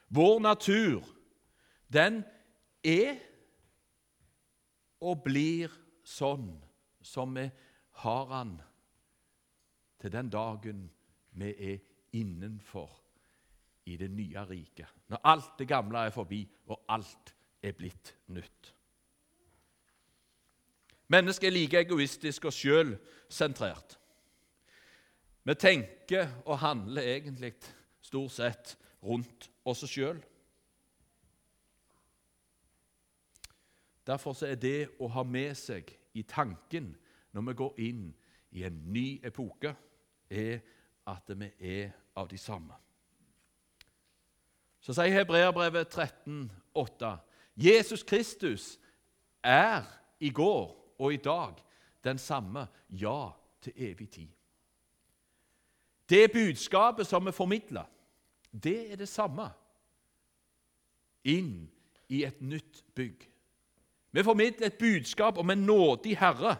Vår 0.08 0.38
natur, 0.40 1.04
den 1.92 2.22
er 2.84 3.18
og 5.00 5.22
blir 5.24 5.72
sånn 6.04 6.50
som 7.04 7.36
vi 7.36 7.46
har 8.02 8.30
den 8.32 8.56
til 9.98 10.12
den 10.14 10.30
dagen 10.30 10.86
vi 11.38 11.52
er 11.72 11.78
innenfor 12.16 12.90
i 13.88 13.96
det 13.96 14.10
nye 14.10 14.44
riket. 14.48 14.88
Når 15.08 15.20
alt 15.24 15.54
det 15.58 15.68
gamle 15.68 16.06
er 16.06 16.14
forbi, 16.14 16.42
og 16.66 16.82
alt 16.88 17.34
er 17.62 17.72
blitt 17.76 18.14
nytt. 18.34 18.74
Mennesket 21.08 21.48
er 21.48 21.54
like 21.54 21.80
egoistisk 21.80 22.44
og 22.44 22.52
sjølsentrert. 22.52 23.96
Vi 25.48 25.54
tenker 25.54 26.28
og 26.44 26.58
handler 26.60 27.02
egentlig 27.02 27.54
stort 28.04 28.34
sett 28.36 28.74
rundt 29.00 29.46
oss 29.64 29.86
sjøl. 29.88 30.18
Derfor 34.04 34.36
er 34.44 34.60
det 34.60 34.90
å 35.00 35.08
ha 35.08 35.24
med 35.24 35.56
seg 35.56 35.88
i 36.12 36.26
tanken 36.28 36.90
når 37.32 37.46
vi 37.48 37.56
går 37.62 37.80
inn 37.86 38.04
i 38.60 38.66
en 38.68 38.76
ny 38.92 39.06
epoke, 39.24 39.72
er 40.28 40.60
at 41.08 41.32
vi 41.32 41.48
er 41.60 41.96
av 42.16 42.28
de 42.28 42.36
samme. 42.40 42.76
Så 44.84 44.92
sier 44.92 45.16
Hebreerbrevet 45.16 45.96
13,8.: 45.96 47.16
Jesus 47.56 48.04
Kristus 48.04 48.74
er 49.40 49.84
i 50.20 50.28
går 50.28 50.74
og 50.98 51.12
i 51.12 51.16
dag 51.24 51.56
den 52.04 52.18
samme, 52.18 52.68
ja, 52.88 53.30
til 53.60 53.72
evig 53.76 54.10
tid. 54.10 54.37
Det 56.08 56.32
budskapet 56.32 57.06
som 57.06 57.26
vi 57.26 57.32
formidler, 57.32 57.84
det 58.52 58.92
er 58.92 58.96
det 58.96 59.08
samme 59.08 59.50
inn 61.28 61.68
i 62.08 62.22
et 62.24 62.40
nytt 62.40 62.80
bygg. 62.96 63.26
Vi 64.10 64.24
formidler 64.24 64.66
et 64.66 64.78
budskap 64.80 65.38
om 65.38 65.50
en 65.50 65.66
nådig 65.68 66.16
Herre, 66.18 66.56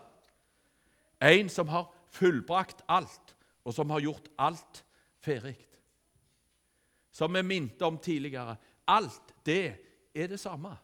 en 1.23 1.49
som 1.49 1.69
har 1.69 1.89
fullbrakt 2.13 2.83
alt, 2.89 3.35
og 3.65 3.75
som 3.75 3.91
har 3.91 4.05
gjort 4.05 4.29
alt 4.39 4.85
ferdig. 5.25 5.57
Som 7.13 7.35
vi 7.35 7.43
minte 7.43 7.85
om 7.85 7.99
tidligere 7.99 8.57
alt 8.87 9.35
det 9.47 9.77
er 10.15 10.29
det 10.29 10.41
samme. 10.41 10.77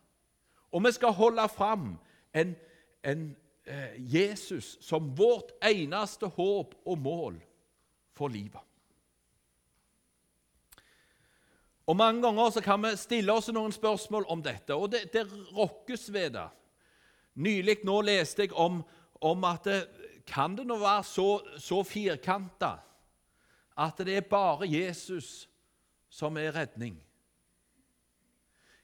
Og 0.73 0.85
vi 0.85 0.93
skal 0.93 1.13
holde 1.13 1.49
fram 1.49 1.99
en, 2.35 2.57
en 3.05 3.37
eh, 3.65 4.15
Jesus 4.15 4.79
som 4.81 5.13
vårt 5.17 5.53
eneste 5.63 6.27
håp 6.27 6.75
og 6.85 6.99
mål 6.99 7.39
for 8.15 8.33
livet. 8.33 8.63
Og 11.85 11.97
Mange 11.97 12.23
ganger 12.25 12.51
så 12.51 12.63
kan 12.65 12.81
vi 12.81 12.95
stille 12.97 13.33
oss 13.33 13.51
noen 13.53 13.73
spørsmål 13.75 14.25
om 14.33 14.43
dette, 14.43 14.73
og 14.75 14.89
det, 14.95 15.07
det 15.13 15.27
rokkes 15.53 16.09
ved 16.13 16.33
det. 16.39 16.47
Nylig 17.35 17.83
nå 17.85 17.99
leste 18.07 18.47
jeg 18.47 18.55
om, 18.57 18.81
om 19.21 19.45
at 19.45 19.69
det, 19.69 19.81
kan 20.25 20.55
det 20.57 20.65
nå 20.65 20.79
være 20.81 21.05
så, 21.05 21.29
så 21.61 21.83
firkanta 21.85 22.79
at 23.77 23.99
det 24.07 24.17
er 24.17 24.29
bare 24.31 24.69
Jesus 24.71 25.49
som 26.09 26.39
er 26.39 26.55
redning? 26.55 26.97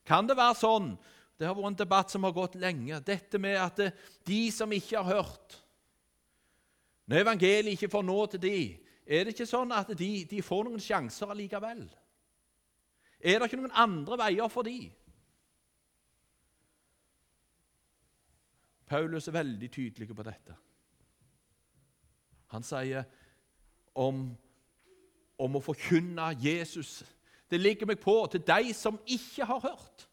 Kan 0.05 0.27
det 0.27 0.37
være 0.38 0.59
sånn 0.59 0.93
Det 1.38 1.47
har 1.49 1.55
vært 1.57 1.71
en 1.71 1.79
debatt 1.79 2.11
som 2.12 2.25
har 2.27 2.35
gått 2.37 2.59
lenge. 2.61 2.99
Dette 3.01 3.38
med 3.40 3.55
at 3.57 3.79
det, 3.79 3.93
de 4.29 4.51
som 4.53 4.73
ikke 4.77 4.99
har 4.99 5.23
hørt 5.23 5.55
Når 7.09 7.23
evangeliet 7.23 7.79
ikke 7.79 7.88
får 7.95 8.05
nå 8.05 8.19
til 8.33 8.43
de, 8.43 8.59
er 9.11 9.25
det 9.27 9.35
ikke 9.35 9.49
sånn 9.51 9.73
at 9.75 9.90
de, 9.99 10.11
de 10.31 10.38
får 10.42 10.68
noen 10.68 10.83
sjanser 10.83 11.33
allikevel? 11.33 11.83
Er 13.20 13.40
det 13.40 13.49
ikke 13.49 13.59
noen 13.59 13.75
andre 13.75 14.18
veier 14.20 14.53
for 14.53 14.66
de? 14.66 14.79
Paulus 18.90 19.27
er 19.29 19.37
veldig 19.37 19.70
tydelig 19.70 20.09
på 20.14 20.27
dette. 20.27 20.55
Han 22.55 22.64
sier 22.66 23.05
om, 23.99 24.25
om 25.38 25.59
å 25.59 25.62
forkynne 25.62 26.31
Jesus. 26.42 27.01
Det 27.51 27.61
ligger 27.61 27.90
meg 27.90 28.01
på 28.03 28.16
til 28.31 28.42
de 28.46 28.75
som 28.75 28.99
ikke 29.07 29.46
har 29.46 29.62
hørt. 29.66 30.07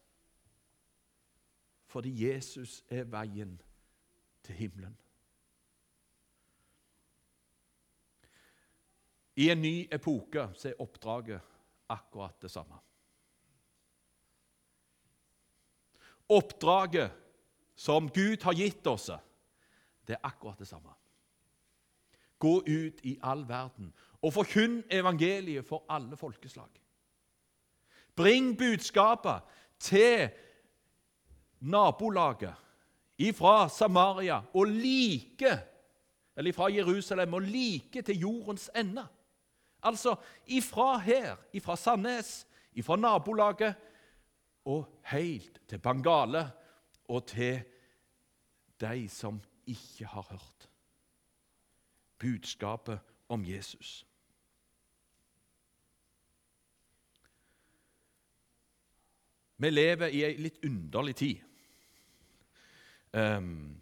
Fordi 1.88 2.12
Jesus 2.26 2.82
er 2.90 3.08
veien 3.10 3.56
til 4.46 4.54
himmelen. 4.58 4.94
I 9.38 9.50
en 9.52 9.60
ny 9.62 9.86
epoke 9.94 10.48
så 10.58 10.72
er 10.72 10.80
oppdraget 10.82 11.40
akkurat 11.88 12.34
det 12.42 12.50
samme. 12.50 12.74
Oppdraget 16.28 17.10
som 17.78 18.08
Gud 18.10 18.42
har 18.42 18.56
gitt 18.58 18.86
oss, 18.86 19.10
det 20.06 20.16
er 20.16 20.26
akkurat 20.26 20.58
det 20.58 20.66
samme. 20.68 20.90
Gå 22.38 22.58
ut 22.66 23.00
i 23.06 23.14
all 23.22 23.44
verden 23.48 23.92
og 24.22 24.34
forkynn 24.34 24.82
evangeliet 24.90 25.66
for 25.66 25.86
alle 25.88 26.16
folkeslag. 26.18 26.70
Bring 28.18 28.56
budskapet 28.58 29.46
til 29.78 30.28
nabolaget 31.60 32.54
ifra 33.18 33.68
Samaria 33.68 34.40
og 34.54 34.66
like 34.66 35.54
eller 36.36 36.50
ifra 36.50 36.68
Jerusalem 36.70 37.34
og 37.34 37.42
like 37.42 38.02
til 38.02 38.18
jordens 38.18 38.70
ende. 38.76 39.06
Altså 39.82 40.16
ifra 40.46 40.98
her, 40.98 41.36
ifra 41.52 41.76
Sandnes, 41.76 42.46
ifra 42.72 42.96
nabolaget 42.96 43.74
og 44.64 45.00
helt 45.04 45.60
til 45.68 45.78
Bangale 45.78 46.50
og 47.08 47.26
til 47.26 47.62
de 48.80 49.08
som 49.08 49.40
ikke 49.66 50.06
har 50.06 50.26
hørt 50.30 50.68
budskapet 52.18 52.98
om 53.28 53.44
Jesus. 53.44 54.06
Vi 59.56 59.70
lever 59.70 60.06
i 60.06 60.22
ei 60.22 60.36
litt 60.38 60.60
underlig 60.64 61.16
tid. 61.18 61.38
Um, 63.12 63.80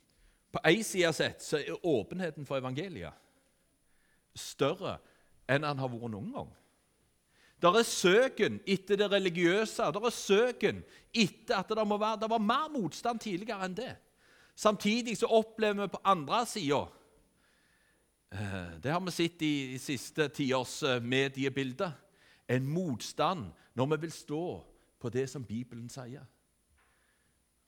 på 0.53 0.61
én 0.65 0.83
side 0.83 1.13
sett 1.13 1.43
så 1.45 1.59
er 1.59 1.87
åpenheten 1.87 2.47
for 2.47 2.57
evangeliet 2.57 3.13
større 4.37 4.99
enn 5.49 5.67
han 5.67 5.79
har 5.79 5.91
vært 5.91 6.13
noen 6.13 6.33
gang. 6.35 6.55
Der 7.63 7.79
er 7.79 7.89
søken 7.89 8.59
etter 8.69 8.99
det 9.01 9.11
religiøse. 9.11 9.83
der 9.93 10.07
er 10.07 10.13
søken 10.13 10.85
etter 11.15 11.57
at 11.57 11.69
det 11.69 11.87
må 11.87 11.97
være 11.99 12.21
Det 12.21 12.31
var 12.31 12.39
mer 12.39 12.69
motstand 12.69 13.21
tidligere 13.21 13.65
enn 13.65 13.77
det. 13.77 13.97
Samtidig 14.55 15.17
så 15.19 15.27
opplever 15.27 15.83
vi 15.83 15.89
på 15.89 16.01
andre 16.05 16.47
sida 16.47 16.87
eh, 18.33 18.79
Det 18.83 18.93
har 18.93 19.01
vi 19.01 19.11
sett 19.11 19.43
i 19.43 19.73
de 19.73 19.79
siste 19.79 20.29
tiårs 20.29 20.83
mediebilder. 21.03 21.93
En 22.49 22.69
motstand 22.69 23.53
når 23.75 23.87
vi 23.87 23.97
vil 24.01 24.13
stå 24.13 24.65
på 25.01 25.09
det 25.09 25.31
som 25.31 25.45
Bibelen 25.45 25.89
sier. 25.89 26.25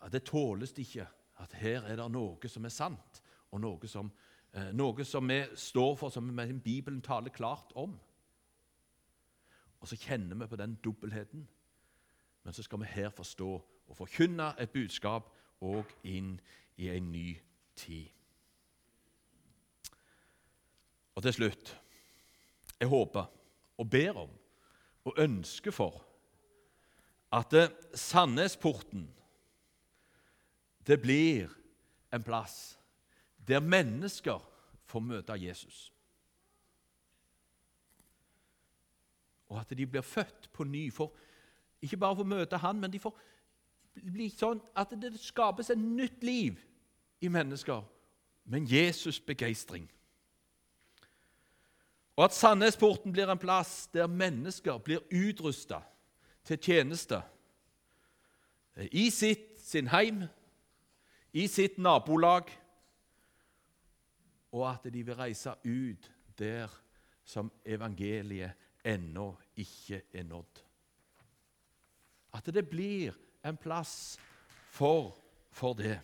Ja, 0.01 0.09
det 0.09 0.25
tåles 0.25 0.73
ikke 0.79 1.07
at 1.39 1.53
her 1.53 1.85
er 1.87 1.97
det 1.97 2.09
noe 2.13 2.51
som 2.51 2.65
er 2.65 2.73
sant, 2.75 3.23
og 3.51 3.61
noe 3.61 3.89
som, 3.89 4.11
eh, 4.11 4.28
noe 4.73 5.05
som 5.05 5.29
vi 5.29 5.43
står 5.55 5.97
for, 5.97 6.11
som 6.11 6.31
Bibelen 6.65 7.03
taler 7.03 7.31
klart 7.31 7.73
om. 7.75 7.99
Og 9.81 9.89
så 9.89 9.97
kjenner 9.97 10.37
vi 10.37 10.47
på 10.47 10.57
den 10.57 10.79
dobbeltheten. 10.85 11.49
Men 12.45 12.53
så 12.53 12.63
skal 12.63 12.81
vi 12.81 12.85
her 12.85 13.11
forstå 13.11 13.51
og 13.89 13.97
forkynne 13.97 14.53
et 14.61 14.71
budskap 14.71 15.31
òg 15.61 15.91
inn 16.05 16.39
i 16.77 16.89
en 16.89 17.13
ny 17.13 17.39
tid. 17.77 18.09
Og 21.15 21.23
til 21.23 21.33
slutt 21.33 21.77
Jeg 22.81 22.89
håper 22.89 23.25
og 23.79 23.91
ber 23.91 24.17
om 24.17 24.31
og 25.05 25.19
ønsker 25.19 25.71
for 25.75 26.05
at 27.33 27.55
Sandnesporten 27.95 29.09
det 30.87 31.01
blir 31.03 31.51
en 32.15 32.23
plass 32.23 32.79
der 33.49 33.61
mennesker 33.61 34.48
får 34.89 35.05
møte 35.05 35.37
Jesus. 35.39 35.89
Og 39.49 39.61
at 39.61 39.73
de 39.77 39.87
blir 39.87 40.05
født 40.05 40.49
på 40.53 40.65
ny. 40.65 40.89
For 40.93 41.13
ikke 41.83 41.97
bare 41.97 42.17
for 42.17 42.27
å 42.27 42.33
møte 42.37 42.61
han, 42.61 42.81
men 42.81 42.93
de 42.93 43.01
får 43.01 43.15
bli 43.99 44.29
sånn 44.33 44.61
at 44.79 44.93
det 45.01 45.15
skapes 45.21 45.71
et 45.73 45.81
nytt 45.81 46.25
liv 46.25 46.59
i 47.25 47.31
mennesker 47.33 47.85
med 48.49 48.63
en 48.63 48.69
Jesus-begeistring. 48.71 49.89
Og 52.19 52.25
at 52.27 52.35
Sandnesporten 52.35 53.13
blir 53.15 53.31
en 53.31 53.39
plass 53.39 53.87
der 53.95 54.11
mennesker 54.11 54.81
blir 54.83 55.05
utrusta 55.15 55.81
til 56.49 56.59
tjeneste 56.59 57.21
i 58.91 59.09
sitt, 59.11 59.59
sin 59.63 59.91
heim, 59.93 60.25
i 61.33 61.47
sitt 61.51 61.79
nabolag, 61.79 62.51
og 64.53 64.65
at 64.71 64.89
de 64.93 65.03
vil 65.05 65.19
reise 65.19 65.53
ut 65.65 66.11
der 66.39 66.73
som 67.29 67.51
evangeliet 67.67 68.53
ennå 68.85 69.33
ikke 69.57 70.03
er 70.13 70.25
nådd. 70.25 70.63
At 72.35 72.47
det 72.55 72.69
blir 72.69 73.17
en 73.45 73.57
plass 73.57 74.19
for, 74.71 75.17
for 75.51 75.77
det. 75.77 75.99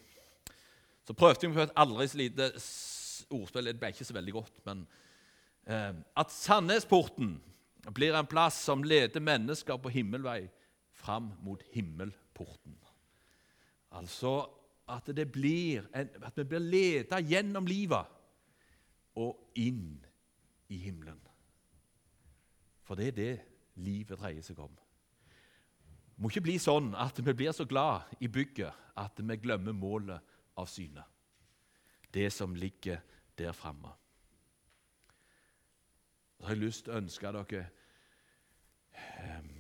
Så 1.05 1.17
prøvde 1.17 1.49
meg 1.49 1.57
på 1.57 1.67
et 1.67 1.77
aldri 1.77 2.07
så 2.09 2.21
lite 2.21 2.51
ordspill. 3.35 3.69
Det 3.69 3.81
ble 3.81 3.93
ikke 3.93 4.09
så 4.09 4.17
veldig 4.17 4.35
godt. 4.35 4.61
Men 4.69 4.85
eh, 5.69 5.93
at 6.17 6.33
Sandnesporten 6.33 7.37
blir 7.95 8.17
en 8.17 8.29
plass 8.29 8.59
som 8.65 8.85
leder 8.85 9.21
mennesker 9.21 9.81
på 9.81 9.93
himmelvei 9.93 10.47
fram 11.05 11.33
mot 11.45 11.63
himmelporten. 11.73 12.77
Altså 13.95 14.43
at 14.89 15.09
blir 15.33 15.85
en, 15.95 16.09
at 16.25 16.37
vi 16.37 16.45
blir 16.45 16.61
ledet 16.61 17.21
gjennom 17.29 17.67
livet 17.67 18.14
og 19.21 19.55
inn 19.55 19.99
i 20.69 20.79
himmelen. 20.79 21.21
For 22.85 22.99
det 22.99 23.09
er 23.09 23.19
det 23.19 23.35
livet 23.81 24.19
dreier 24.21 24.45
seg 24.45 24.59
om. 24.61 24.73
Det 26.15 26.23
må 26.23 26.31
ikke 26.31 26.45
bli 26.47 26.59
sånn 26.63 26.93
at 27.01 27.19
vi 27.19 27.35
blir 27.35 27.55
så 27.55 27.67
glad 27.67 28.13
i 28.23 28.31
bygget 28.31 28.85
at 29.01 29.19
vi 29.19 29.37
glemmer 29.43 29.75
målet 29.75 30.35
av 30.59 30.69
syne. 30.71 31.03
Det 32.15 32.29
som 32.33 32.55
ligger 32.55 33.01
der 33.39 33.53
framme. 33.53 33.91
Så 36.39 36.47
har 36.47 36.55
jeg 36.55 36.63
lyst 36.63 36.85
til 36.85 36.95
å 36.95 37.01
ønske 37.01 37.33
dere 37.35 37.65
ehm, 39.17 39.51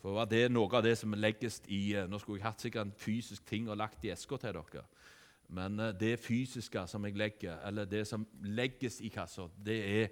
For 0.00 0.24
det 0.30 0.42
er 0.46 0.50
noe 0.50 0.70
av 0.74 0.82
det 0.86 0.96
som 0.98 1.14
legges 1.14 1.60
i 1.66 1.80
eh, 1.94 2.06
Nå 2.08 2.18
skulle 2.22 2.40
jeg 2.40 2.46
hatt 2.46 2.62
sikkert 2.62 2.86
en 2.86 2.94
fysisk 2.98 3.46
ting 3.46 3.68
og 3.70 3.78
lagt 3.78 4.04
i 4.06 4.10
eska 4.14 4.38
til 4.40 4.56
dere. 4.56 4.84
Men 5.48 5.80
eh, 5.80 5.94
det 5.94 6.18
fysiske 6.20 6.86
som 6.90 7.04
jeg 7.06 7.16
legger, 7.16 7.60
eller 7.66 7.84
det 7.84 8.06
som 8.08 8.26
legges 8.42 9.00
i 9.00 9.08
kassa, 9.08 9.48
det 9.64 9.78
er 10.02 10.08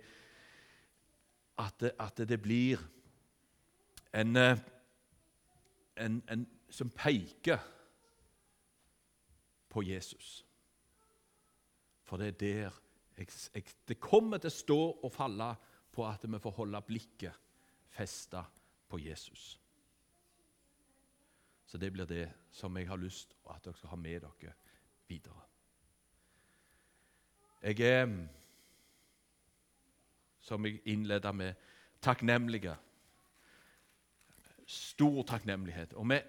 at 1.59 1.81
det, 1.81 1.93
at 1.99 2.23
det 2.29 2.41
blir 2.43 2.81
en, 4.15 4.37
eh, 4.37 4.59
en, 5.97 6.23
en, 6.31 6.47
som 6.71 6.91
peker 6.91 7.59
på 9.69 9.83
Jesus. 9.83 10.45
For 12.03 12.17
det 12.17 12.27
er 12.27 12.39
der 12.41 12.81
jeg, 13.17 13.29
jeg, 13.55 13.65
Det 13.89 14.01
kommer 14.01 14.39
til 14.39 14.51
å 14.51 14.59
stå 14.59 14.81
og 15.07 15.13
falle 15.13 15.55
på 15.95 16.07
at 16.07 16.27
vi 16.27 16.39
får 16.43 16.57
holde 16.57 16.81
blikket 16.83 17.43
festa 17.95 18.43
på 18.91 18.99
Jesus. 18.99 19.61
Så 21.67 21.79
det 21.79 21.93
blir 21.93 22.07
det 22.07 22.27
som 22.51 22.77
jeg 22.77 22.89
har 22.89 22.99
lyst 22.99 23.31
til 23.31 23.55
at 23.55 23.65
dere 23.65 23.79
skal 23.79 23.95
ha 23.95 23.97
med 23.99 24.27
dere 24.27 24.55
videre. 25.09 25.41
Jeg 27.63 27.81
er 27.81 28.09
som 30.45 30.67
jeg 30.67 30.81
innleda 30.85 31.33
med, 31.33 31.55
takknemlige. 32.05 32.77
Stor 34.67 35.23
takknemlighet. 35.23 35.93
Og 35.93 36.09
vi, 36.11 36.21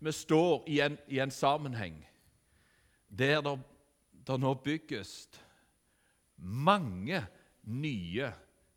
vi 0.00 0.12
står 0.12 0.64
i 0.68 0.80
en, 0.80 0.98
i 1.08 1.18
en, 1.18 1.30
sammenheng 1.30 1.98
der 3.08 3.40
det, 3.40 3.58
det 4.26 4.38
nå 4.40 4.54
bygges 4.54 5.30
mange 6.36 7.26
nye 7.62 8.32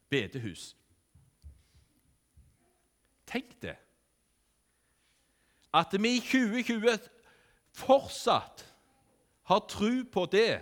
bedehus. 0.09 0.75
Tenk 3.25 3.61
det! 3.61 3.77
At 5.73 5.93
vi 5.99 6.15
i 6.15 6.19
2020 6.19 6.97
fortsatt 7.73 8.65
har 9.45 9.67
tro 9.69 10.03
på 10.11 10.25
det 10.31 10.61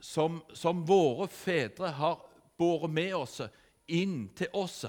som, 0.00 0.42
som 0.54 0.84
våre 0.86 1.28
fedre 1.32 1.90
har 1.96 2.20
båret 2.58 2.92
med 2.92 3.14
oss 3.16 3.40
inn 3.88 4.28
til 4.36 4.52
oss. 4.52 4.84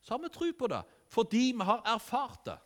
så 0.00 0.14
har 0.14 0.22
vi 0.22 0.28
tro 0.28 0.52
på 0.52 0.68
det 0.68 0.82
fordi 1.12 1.52
vi 1.52 1.64
har 1.68 1.82
erfart 1.84 2.44
det. 2.46 2.58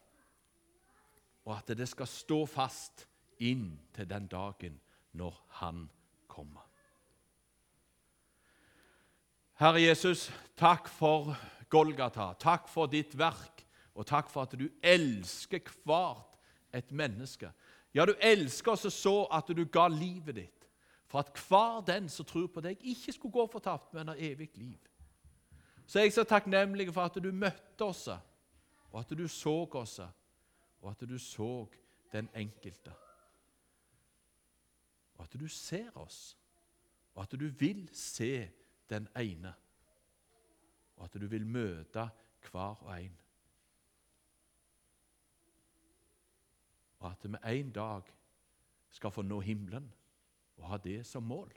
Og 1.47 1.57
at 1.57 1.73
det 1.79 1.89
skal 1.89 2.07
stå 2.07 2.45
fast 2.47 3.07
inn 3.43 3.73
til 3.95 4.07
den 4.07 4.29
dagen 4.31 4.79
når 5.19 5.35
Han 5.59 5.89
kommer. 6.29 6.62
Herre 9.57 9.81
Jesus, 9.81 10.31
takk 10.57 10.89
for 10.89 11.35
Golgata. 11.69 12.35
Takk 12.39 12.69
for 12.69 12.87
ditt 12.87 13.17
verk, 13.19 13.65
og 13.95 14.07
takk 14.07 14.29
for 14.31 14.45
at 14.45 14.55
du 14.59 14.69
elsker 14.85 15.65
hvert 15.85 16.37
et 16.77 16.93
menneske. 16.93 17.51
Ja, 17.97 18.05
du 18.05 18.13
elsker 18.21 18.75
oss 18.75 18.85
så 18.93 19.23
at 19.33 19.49
du 19.57 19.63
ga 19.73 19.87
livet 19.89 20.37
ditt, 20.37 20.67
for 21.09 21.23
at 21.23 21.39
hver 21.49 21.81
den 21.87 22.11
som 22.13 22.27
tror 22.29 22.51
på 22.53 22.61
deg, 22.61 22.83
ikke 22.85 23.15
skulle 23.15 23.33
gå 23.33 23.47
fortapt, 23.49 23.95
men 23.97 24.13
ha 24.13 24.17
evig 24.21 24.51
liv. 24.59 24.91
Så 25.87 26.03
jeg 26.03 26.11
er 26.11 26.17
så 26.19 26.27
takknemlig 26.29 26.91
for 26.93 27.09
at 27.09 27.17
du 27.23 27.31
møtte 27.33 27.87
oss, 27.87 28.09
og 28.91 29.01
at 29.01 29.17
du 29.17 29.25
så 29.31 29.57
oss, 29.81 30.01
og 30.83 30.91
at 30.91 31.09
du 31.09 31.17
så 31.19 31.67
den 32.13 32.29
enkelte. 32.37 32.93
Og 35.17 35.25
at 35.25 35.41
du 35.41 35.49
ser 35.49 35.95
oss, 35.97 36.37
og 37.15 37.23
at 37.23 37.41
du 37.41 37.49
vil 37.49 37.87
se 37.97 38.51
den 38.91 39.09
ene, 39.17 39.55
og 40.97 41.09
at 41.09 41.17
du 41.21 41.27
vil 41.33 41.47
møte 41.47 42.11
hver 42.51 42.83
og 42.83 42.93
en. 42.99 43.17
At 47.07 47.25
vi 47.25 47.38
en 47.59 47.71
dag 47.73 48.03
skal 48.90 49.12
få 49.12 49.23
nå 49.23 49.40
himmelen 49.40 49.88
og 50.57 50.69
ha 50.71 50.79
det 50.81 51.05
som 51.07 51.23
mål. 51.23 51.53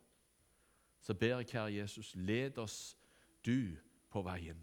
Så 1.01 1.13
ber 1.13 1.39
jeg, 1.39 1.47
kjære 1.47 1.73
Jesus, 1.73 2.15
led 2.15 2.57
oss 2.57 2.97
du 3.45 3.75
på 4.12 4.21
veien. 4.21 4.59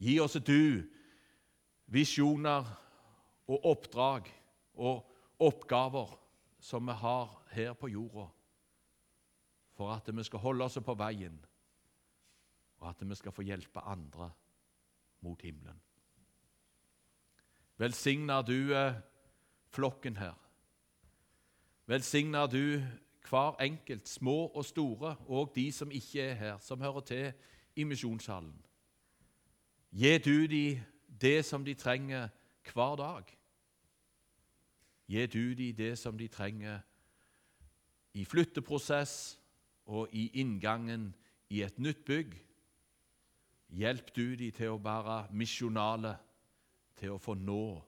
Gi 0.00 0.18
oss 0.20 0.38
du 0.40 0.82
visjoner 1.86 2.70
og 3.46 3.66
oppdrag 3.70 4.30
og 4.74 5.04
oppgaver 5.38 6.16
som 6.64 6.88
vi 6.88 6.96
har 6.96 7.36
her 7.52 7.76
på 7.76 7.92
jorda 7.92 8.30
for 9.74 9.90
at 9.90 10.16
vi 10.16 10.24
skal 10.24 10.38
holde 10.38 10.64
oss 10.64 10.78
på 10.86 10.94
veien, 10.94 11.34
og 12.78 12.88
at 12.88 13.02
vi 13.02 13.14
skal 13.18 13.32
få 13.34 13.42
hjelpe 13.42 13.82
andre 13.82 14.30
mot 15.20 15.42
himmelen. 15.42 15.80
Velsigner 17.76 18.42
du 18.46 18.70
eh, 18.74 18.94
flokken 19.74 20.16
her. 20.16 20.36
Velsigner 21.86 22.46
du 22.46 22.80
hver 23.28 23.60
enkelt, 23.60 24.08
små 24.08 24.46
og 24.46 24.64
store, 24.64 25.16
og 25.26 25.52
de 25.54 25.72
som 25.72 25.90
ikke 25.90 26.20
er 26.20 26.34
her, 26.34 26.58
som 26.58 26.80
hører 26.80 27.00
til 27.00 27.32
i 27.76 27.84
misjonshallen. 27.84 28.56
Gi 29.92 30.18
du 30.18 30.46
dem 30.46 30.80
det 31.20 31.44
som 31.44 31.64
de 31.64 31.74
trenger 31.74 32.28
hver 32.72 32.96
dag. 32.96 33.24
Gi 35.06 35.26
du 35.26 35.54
dem 35.54 35.76
det 35.76 35.98
som 35.98 36.18
de 36.18 36.28
trenger 36.28 36.78
i 38.14 38.24
flytteprosess, 38.24 39.40
og 39.86 40.08
i 40.12 40.30
inngangen 40.40 41.14
i 41.50 41.62
et 41.62 41.78
nytt 41.78 42.04
bygg. 42.04 42.34
Hjelp 43.68 44.16
du 44.16 44.34
dem 44.36 44.52
til 44.54 44.72
å 44.72 44.80
være 44.80 45.24
misjonale, 45.36 46.14
til 46.96 47.16
å 47.16 47.20
få 47.20 47.34
nå 47.34 47.82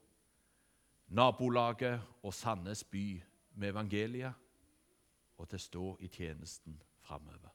nabolaget 1.08 2.02
og 2.22 2.34
Sandnes 2.34 2.84
by 2.84 3.22
med 3.54 3.68
evangeliet, 3.68 4.32
og 5.36 5.48
til 5.48 5.58
å 5.58 5.66
stå 5.66 5.84
i 6.00 6.08
tjenesten 6.08 6.80
framover. 7.04 7.52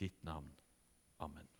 Ditt 0.00 0.24
navn. 0.24 0.50
Amen. 1.20 1.55